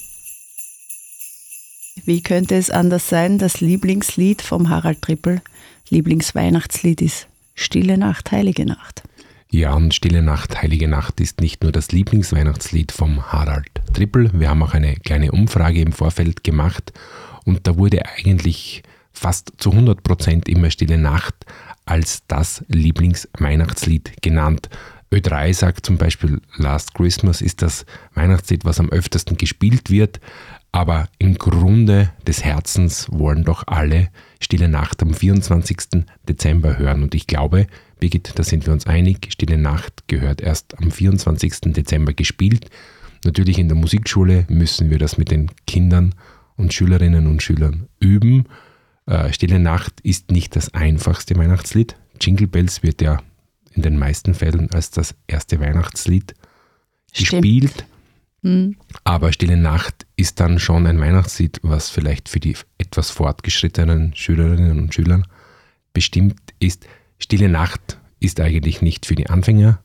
Wie 2.06 2.22
könnte 2.22 2.56
es 2.56 2.70
anders 2.70 3.10
sein? 3.10 3.38
Das 3.38 3.62
Lieblingslied 3.62 4.42
vom 4.42 4.70
Harald 4.70 5.02
Trippel, 5.02 5.42
Lieblingsweihnachtslied 5.90 7.02
ist 7.02 7.28
Stille 7.54 7.98
Nacht, 7.98 8.32
Heilige 8.32 8.66
Nacht. 8.66 9.04
Ja, 9.50 9.74
und 9.74 9.94
Stille 9.94 10.22
Nacht, 10.22 10.62
Heilige 10.62 10.88
Nacht 10.88 11.20
ist 11.20 11.42
nicht 11.42 11.62
nur 11.62 11.74
das 11.74 11.92
Lieblingsweihnachtslied 11.92 12.92
vom 12.92 13.32
Harald 13.32 13.70
Trippel. 13.94 14.32
Wir 14.34 14.50
haben 14.50 14.64
auch 14.64 14.74
eine 14.74 14.96
kleine 14.96 15.32
Umfrage 15.32 15.82
im 15.82 15.92
Vorfeld 15.92 16.44
gemacht 16.44 16.94
und 17.44 17.68
da 17.68 17.78
wurde 17.78 18.04
eigentlich 18.06 18.84
fast 19.12 19.52
zu 19.58 19.72
100 19.72 20.04
Prozent 20.04 20.48
immer 20.48 20.72
Stille 20.72 20.98
Nacht 20.98 21.36
als 21.86 22.24
das 22.28 22.64
Lieblingsweihnachtslied 22.70 24.22
genannt. 24.22 24.70
Ö3 25.14 25.54
sagt 25.54 25.86
zum 25.86 25.98
Beispiel, 25.98 26.42
Last 26.56 26.94
Christmas 26.94 27.42
ist 27.42 27.62
das 27.62 27.86
Weihnachtslied, 28.14 28.64
was 28.64 28.80
am 28.80 28.90
öftesten 28.90 29.36
gespielt 29.38 29.90
wird, 29.90 30.22
aber 30.72 31.10
im 31.20 31.36
Grunde 31.36 32.12
des 32.26 32.46
Herzens 32.46 33.08
wollen 33.12 33.44
doch 33.44 33.64
alle 33.68 34.10
Stille 34.40 34.70
Nacht 34.70 35.02
am 35.02 35.14
24. 35.14 36.06
Dezember 36.30 36.78
hören. 36.78 37.04
Und 37.04 37.14
ich 37.14 37.28
glaube, 37.28 37.68
Birgit, 38.00 38.32
da 38.36 38.44
sind 38.44 38.66
wir 38.66 38.74
uns 38.74 38.88
einig, 38.88 39.28
Stille 39.32 39.58
Nacht 39.58 40.08
gehört 40.08 40.40
erst 40.40 40.78
am 40.80 40.92
24. 40.92 41.74
Dezember 41.74 42.14
gespielt. 42.14 42.70
Natürlich 43.26 43.60
in 43.60 43.68
der 43.68 43.78
Musikschule 43.78 44.46
müssen 44.48 44.90
wir 44.90 44.98
das 44.98 45.18
mit 45.18 45.30
den 45.30 45.52
Kindern 45.68 46.16
und 46.56 46.74
Schülerinnen 46.74 47.28
und 47.28 47.44
Schülern 47.44 47.88
üben. 48.00 48.46
Äh, 49.06 49.34
Stille 49.34 49.60
Nacht 49.60 50.00
ist 50.02 50.32
nicht 50.32 50.56
das 50.56 50.74
einfachste 50.74 51.36
Weihnachtslied. 51.36 51.98
Jingle 52.20 52.48
Bells 52.48 52.82
wird 52.82 53.02
ja 53.02 53.20
in 53.74 53.82
den 53.82 53.98
meisten 53.98 54.34
Fällen 54.34 54.70
als 54.72 54.92
das 54.92 55.16
erste 55.28 55.60
Weihnachtslied 55.60 56.34
Stimmt. 57.12 57.44
gespielt. 57.44 57.86
Mhm. 58.42 58.76
Aber 59.04 59.32
Stille 59.32 59.58
Nacht 59.58 60.06
ist 60.16 60.40
dann 60.40 60.60
schon 60.60 60.88
ein 60.88 61.00
Weihnachtslied, 61.00 61.60
was 61.64 61.90
vielleicht 61.90 62.30
für 62.30 62.40
die 62.40 62.56
etwas 62.78 63.12
fortgeschrittenen 63.12 64.16
Schülerinnen 64.16 64.80
und 64.80 64.94
Schüler 64.94 65.24
bestimmt 65.94 66.40
ist. 66.60 66.88
Stille 67.20 67.50
Nacht 67.50 68.00
ist 68.20 68.40
eigentlich 68.40 68.82
nicht 68.82 69.06
für 69.06 69.16
die 69.16 69.30
Anfänger 69.30 69.80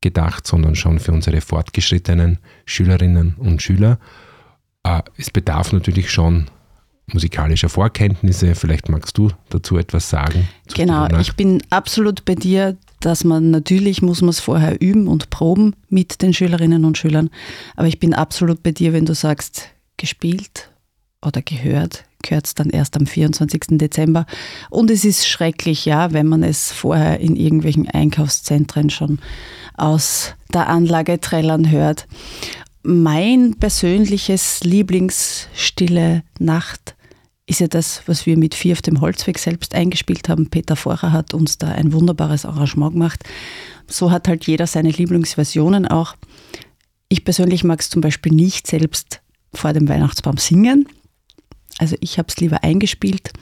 gedacht, 0.00 0.46
sondern 0.46 0.74
schon 0.74 0.98
für 0.98 1.12
unsere 1.12 1.40
fortgeschrittenen 1.40 2.38
Schülerinnen 2.64 3.34
und 3.34 3.62
Schüler. 3.62 3.98
Äh, 4.82 5.02
es 5.16 5.30
bedarf 5.30 5.72
natürlich 5.72 6.10
schon 6.10 6.46
musikalischer 7.12 7.68
Vorkenntnisse. 7.68 8.54
Vielleicht 8.54 8.88
magst 8.88 9.16
du 9.16 9.30
dazu 9.48 9.78
etwas 9.78 10.10
sagen. 10.10 10.48
Genau, 10.74 11.06
ich 11.18 11.34
bin 11.34 11.62
absolut 11.70 12.24
bei 12.24 12.34
dir, 12.34 12.76
dass 13.06 13.22
man 13.22 13.52
natürlich 13.52 14.02
muss 14.02 14.20
man 14.20 14.30
es 14.30 14.40
vorher 14.40 14.80
üben 14.80 15.06
und 15.06 15.30
proben 15.30 15.76
mit 15.88 16.22
den 16.22 16.34
Schülerinnen 16.34 16.84
und 16.84 16.98
Schülern. 16.98 17.30
Aber 17.76 17.86
ich 17.86 18.00
bin 18.00 18.12
absolut 18.12 18.64
bei 18.64 18.72
dir, 18.72 18.92
wenn 18.92 19.04
du 19.04 19.14
sagst, 19.14 19.68
gespielt 19.96 20.72
oder 21.24 21.40
gehört, 21.40 22.04
gehört 22.24 22.46
es 22.48 22.54
dann 22.54 22.68
erst 22.68 22.96
am 22.96 23.06
24. 23.06 23.78
Dezember. 23.78 24.26
Und 24.70 24.90
es 24.90 25.04
ist 25.04 25.28
schrecklich, 25.28 25.84
ja, 25.84 26.12
wenn 26.12 26.26
man 26.26 26.42
es 26.42 26.72
vorher 26.72 27.20
in 27.20 27.36
irgendwelchen 27.36 27.88
Einkaufszentren 27.88 28.90
schon 28.90 29.20
aus 29.76 30.34
der 30.52 30.68
Anlage 30.68 31.20
trällern 31.20 31.70
hört. 31.70 32.08
Mein 32.82 33.54
persönliches 33.60 34.64
Lieblingsstille 34.64 36.24
Nacht 36.40 36.96
ist 37.46 37.60
ja 37.60 37.68
das, 37.68 38.02
was 38.06 38.26
wir 38.26 38.36
mit 38.36 38.54
Vier 38.54 38.72
auf 38.72 38.82
dem 38.82 39.00
Holzweg 39.00 39.38
selbst 39.38 39.74
eingespielt 39.74 40.28
haben. 40.28 40.50
Peter 40.50 40.74
Vorher 40.74 41.12
hat 41.12 41.32
uns 41.32 41.58
da 41.58 41.68
ein 41.68 41.92
wunderbares 41.92 42.44
Arrangement 42.44 42.94
gemacht. 42.94 43.22
So 43.86 44.10
hat 44.10 44.26
halt 44.26 44.46
jeder 44.46 44.66
seine 44.66 44.90
Lieblingsversionen 44.90 45.86
auch. 45.86 46.16
Ich 47.08 47.24
persönlich 47.24 47.62
mag 47.62 47.80
es 47.80 47.88
zum 47.88 48.00
Beispiel 48.00 48.32
nicht 48.32 48.66
selbst 48.66 49.20
vor 49.54 49.72
dem 49.72 49.88
Weihnachtsbaum 49.88 50.38
singen. 50.38 50.88
Also 51.78 51.96
ich 52.00 52.18
habe 52.18 52.28
es 52.28 52.36
lieber 52.38 52.64
eingespielt. 52.64 53.32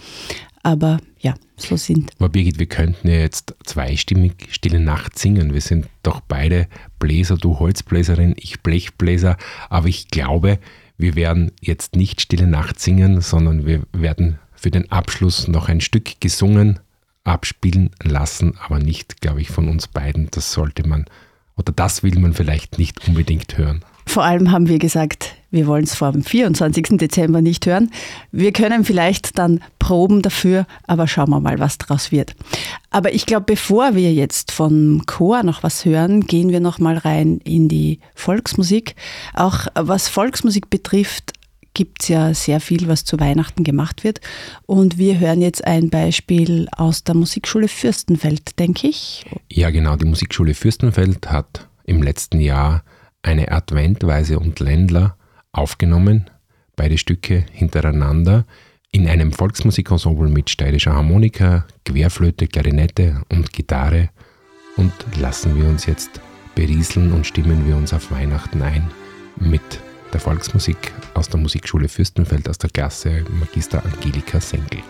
Aber 0.63 0.99
ja, 1.21 1.35
so 1.57 1.77
sind. 1.77 2.11
Aber 2.19 2.29
Birgit, 2.29 2.59
wir 2.59 2.67
könnten 2.67 3.09
ja 3.09 3.17
jetzt 3.17 3.55
zweistimmig 3.65 4.49
Stille 4.51 4.81
Nacht 4.81 5.19
singen. 5.19 5.55
Wir 5.55 5.61
sind 5.61 5.87
doch 6.03 6.21
beide 6.21 6.69
Bläser, 6.99 7.37
du 7.37 7.59
Holzbläserin, 7.59 8.35
ich 8.37 8.63
Blechbläser. 8.63 9.37
Aber 9.69 9.89
ich 9.89 10.09
glaube, 10.09 10.59
wir 10.97 11.15
werden 11.15 11.53
jetzt 11.61 11.97
nicht 11.97 12.21
Stille 12.21 12.47
Nacht 12.47 12.81
singen, 12.81 13.21
sondern 13.21 13.67
wir 13.67 13.83
werden 13.93 14.39
für 14.55 14.71
den 14.71 14.91
Abschluss 14.91 15.49
noch 15.49 15.69
ein 15.69 15.81
Stück 15.81 16.21
gesungen 16.21 16.81
abspielen 17.25 17.91
lassen, 18.03 18.59
aber 18.63 18.79
nicht, 18.79 19.21
glaube 19.21 19.41
ich, 19.41 19.49
von 19.49 19.69
uns 19.69 19.89
beiden. 19.89 20.29
Das 20.31 20.53
sollte 20.53 20.87
man 20.87 21.07
oder 21.57 21.73
das 21.73 22.03
will 22.03 22.19
man 22.19 22.35
vielleicht 22.35 22.79
nicht 22.79 23.07
unbedingt 23.09 23.57
hören. 23.57 23.85
Vor 24.07 24.25
allem 24.25 24.51
haben 24.51 24.69
wir 24.69 24.79
gesagt, 24.79 25.34
wir 25.55 25.67
wollen 25.69 25.85
es 25.85 25.95
vor 25.95 26.13
dem 26.13 26.25
24. 26.25 26.99
Dezember 26.99 27.41
nicht 27.41 27.65
hören. 27.65 27.91
Wir 28.33 28.53
können 28.53 28.85
vielleicht 28.85 29.39
dann 29.39 29.61
proben 29.79 30.21
dafür, 30.21 30.67
aber 30.87 31.07
schauen 31.07 31.31
wir 31.31 31.41
mal, 31.41 31.61
was 31.61 31.79
daraus 31.79 32.11
wird. 32.11 32.35
Aber 32.91 33.15
ich 33.15 33.25
glaube, 33.25 33.45
bevor 33.47 33.95
wir 33.95 34.13
jetzt 34.13 34.51
vom 34.51 35.07
Chor 35.07 35.45
noch 35.45 35.63
was 35.63 35.85
hören, 35.85 36.27
gehen 36.27 36.51
wir 36.51 36.61
noch 36.61 36.79
mal 36.79 36.99
rein 36.99 37.39
in 37.45 37.69
die 37.69 38.01
Volksmusik. 38.15 38.97
Auch 39.33 39.67
was 39.75 40.09
Volksmusik 40.09 40.71
betrifft, 40.71 41.33
gibt 41.73 42.03
es 42.03 42.09
ja 42.09 42.35
sehr 42.35 42.61
viel, 42.61 42.89
was 42.89 43.05
zu 43.05 43.21
Weihnachten 43.21 43.63
gemacht 43.63 44.03
wird. 44.03 44.21
Und 44.67 44.99
wir 44.99 45.19
hören 45.21 45.41
jetzt 45.41 45.65
ein 45.65 45.91
Beispiel 45.91 46.69
aus 46.77 47.05
der 47.05 47.15
Musikschule 47.15 47.69
Fürstenfeld, 47.69 48.59
denke 48.59 48.89
ich. 48.89 49.25
Ja, 49.51 49.71
genau. 49.71 49.97
Die 49.97 50.07
Musikschule 50.07 50.55
Fürstenfeld 50.55 51.31
hat 51.31 51.69
im 51.85 52.03
letzten 52.03 52.41
Jahr 52.41 52.83
eine 53.23 53.51
Adventweise 53.53 54.39
und 54.39 54.61
Ländler 54.61 55.17
aufgenommen, 55.55 56.31
beide 56.77 56.99
Stücke 56.99 57.45
hintereinander, 57.53 58.45
in 58.91 59.09
einem 59.09 59.33
Volksmusikensemble 59.33 60.29
mit 60.29 60.51
steirischer 60.51 60.95
Harmonika, 60.95 61.67
Querflöte, 61.85 62.47
Klarinette 62.47 63.23
und 63.29 63.53
Gitarre. 63.53 64.11
Und 64.77 64.93
lassen 65.19 65.57
wir 65.57 65.69
uns 65.69 65.87
jetzt 65.87 66.21
berieseln 66.55 67.13
und 67.13 67.27
stimmen 67.27 67.67
wir 67.67 67.77
uns 67.77 67.93
auf 67.93 68.11
Weihnachten 68.13 68.63
ein 68.63 68.89
mit 69.37 69.81
der 70.13 70.21
Volksmusik 70.21 70.93
aus 71.15 71.29
der 71.29 71.41
Musikschule 71.41 71.89
Fürstenfeld 71.89 72.49
aus 72.49 72.59
der 72.59 72.71
Klasse 72.71 73.25
Magister 73.41 73.85
Angelika 73.85 74.41
Senkel. 74.41 74.81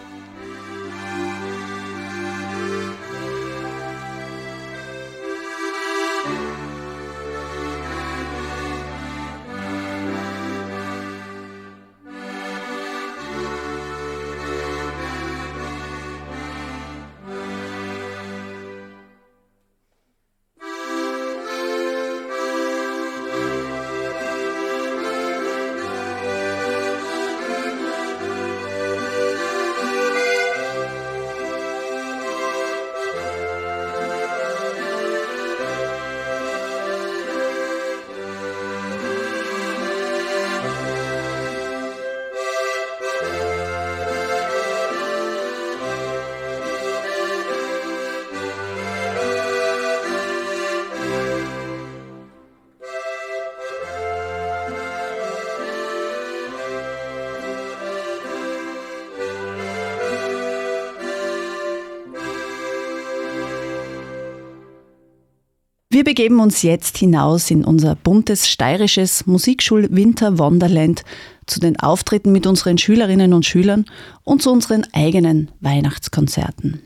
Wir 65.95 66.03
begeben 66.03 66.41
uns 66.41 66.63
jetzt 66.63 66.99
hinaus 66.99 67.53
in 67.53 67.65
unser 67.65 67.95
buntes 67.95 68.49
steirisches 68.49 69.27
Musikschul-Winter-Wonderland 69.27 71.05
zu 71.47 71.61
den 71.61 71.79
Auftritten 71.79 72.33
mit 72.33 72.49
unseren 72.49 72.79
Schülerinnen 72.79 73.33
und 73.33 73.47
Schülern 73.47 73.85
und 74.25 74.43
zu 74.43 74.51
unseren 74.51 74.85
eigenen 74.93 75.53
Weihnachtskonzerten. 75.61 76.83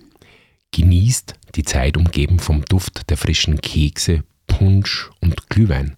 Genießt 0.73 1.37
die 1.55 1.63
Zeit 1.63 1.97
umgeben 1.97 2.39
vom 2.39 2.67
Duft 2.67 3.09
der 3.09 3.17
frischen 3.17 3.63
Kekse, 3.63 4.25
Punsch 4.47 5.09
und 5.23 5.49
Glühwein. 5.49 5.97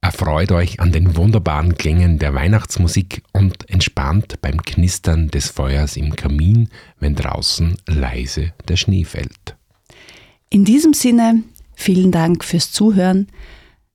Erfreut 0.00 0.50
euch 0.50 0.80
an 0.80 0.90
den 0.90 1.16
wunderbaren 1.18 1.76
Klängen 1.76 2.18
der 2.18 2.32
Weihnachtsmusik 2.32 3.24
und 3.34 3.68
entspannt 3.68 4.40
beim 4.40 4.62
Knistern 4.62 5.28
des 5.28 5.50
Feuers 5.50 5.98
im 5.98 6.16
Kamin, 6.16 6.70
wenn 6.98 7.14
draußen 7.14 7.76
leise 7.86 8.54
der 8.66 8.76
Schnee 8.76 9.04
fällt. 9.04 9.58
In 10.48 10.64
diesem 10.64 10.94
Sinne, 10.94 11.42
vielen 11.78 12.10
Dank 12.10 12.44
fürs 12.44 12.72
Zuhören. 12.72 13.28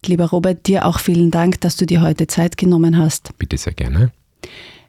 Lieber 0.06 0.26
Robert, 0.26 0.67
dir 0.67 0.86
auch 0.86 1.00
vielen 1.00 1.32
Dank, 1.32 1.62
dass 1.62 1.76
du 1.76 1.86
dir 1.86 2.02
heute 2.02 2.28
Zeit 2.28 2.58
genommen 2.58 2.98
hast. 2.98 3.38
Bitte 3.38 3.58
sehr 3.58 3.74
gerne. 3.74 4.12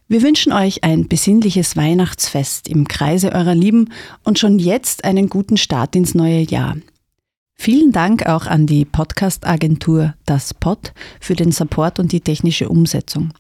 Wir 0.07 0.23
wünschen 0.23 0.53
euch 0.53 0.85
ein 0.85 1.09
besinnliches 1.09 1.77
Weihnachtsfest 1.77 2.69
im 2.69 2.87
Kreise 2.87 3.33
eurer 3.33 3.55
Lieben 3.55 3.91
und 4.23 4.39
schon 4.39 4.59
jetzt 4.59 5.05
einen 5.05 5.29
guten 5.29 5.57
Start 5.57 5.97
ins 5.97 6.15
neue 6.15 6.41
Jahr. 6.41 6.77
Vielen 7.57 7.93
Dank 7.93 8.27
auch 8.27 8.47
an 8.47 8.67
die 8.67 8.85
Podcast-Agentur 8.85 10.15
Das 10.27 10.55
Pod 10.55 10.93
für 11.21 11.35
den 11.35 11.53
Support 11.53 11.99
und 11.99 12.13
die 12.13 12.21
technische 12.21 12.69
Umsetzung. 12.69 13.33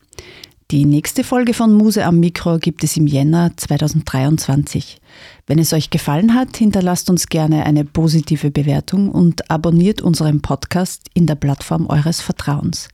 Die 0.71 0.87
nächste 0.87 1.25
Folge 1.25 1.53
von 1.53 1.75
Muse 1.75 2.07
am 2.07 2.21
Mikro 2.21 2.57
gibt 2.59 2.85
es 2.85 2.97
im 2.97 3.07
Jänner 3.07 3.53
2023. 3.55 4.99
Wenn 5.47 5.59
es 5.59 5.75
euch 5.75 5.91
gefallen 5.91 6.35
hat, 6.35 6.57
hinterlasst 6.57 7.11
uns 7.11 7.27
gerne 7.27 7.67
eine 7.67 7.85
positive 7.85 8.51
Bewertung 8.51 9.11
und 9.11 9.51
abonniert 9.51 10.01
unseren 10.01 10.41
Podcast 10.41 11.03
in 11.13 11.27
der 11.27 11.35
Plattform 11.35 11.87
eures 11.89 12.23
Vertrauens. 12.23 12.89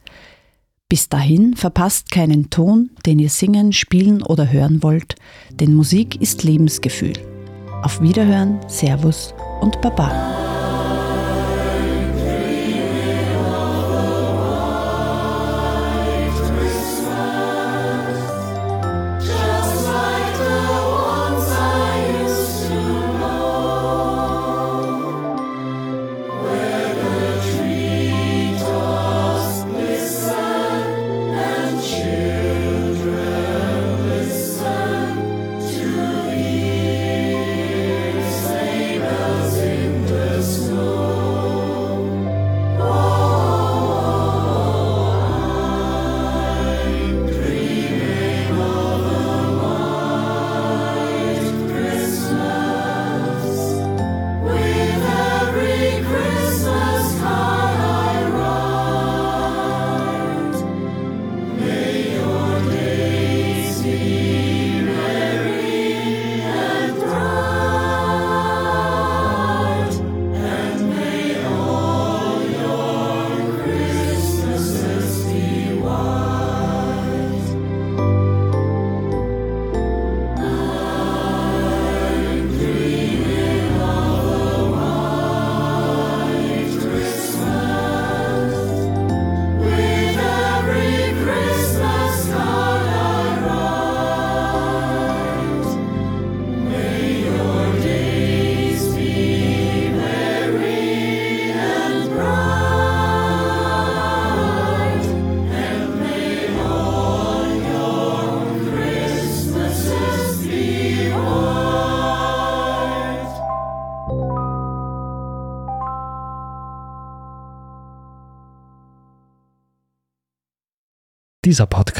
Bis 0.88 1.08
dahin 1.08 1.54
verpasst 1.54 2.10
keinen 2.10 2.50
Ton, 2.50 2.90
den 3.06 3.20
ihr 3.20 3.30
singen, 3.30 3.72
spielen 3.72 4.24
oder 4.24 4.50
hören 4.50 4.82
wollt, 4.82 5.14
denn 5.52 5.72
Musik 5.72 6.20
ist 6.20 6.42
Lebensgefühl. 6.42 7.12
Auf 7.82 8.02
Wiederhören, 8.02 8.58
Servus 8.66 9.32
und 9.60 9.80
Baba. 9.80 10.79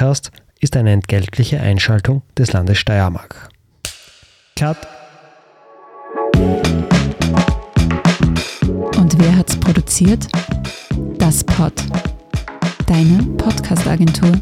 Podcast 0.01 0.31
ist 0.61 0.79
eine 0.79 0.93
entgeltliche 0.93 1.61
Einschaltung 1.61 2.23
des 2.39 2.55
Landes 2.55 2.79
Steiermark. 2.79 3.51
Cut. 4.57 4.79
Und 8.97 9.19
wer 9.19 9.37
hat's 9.37 9.61
produziert? 9.61 10.27
Das 11.19 11.45
Pod. 11.45 11.75
Deine 12.87 13.23
Podcast-Agentur. 13.37 14.41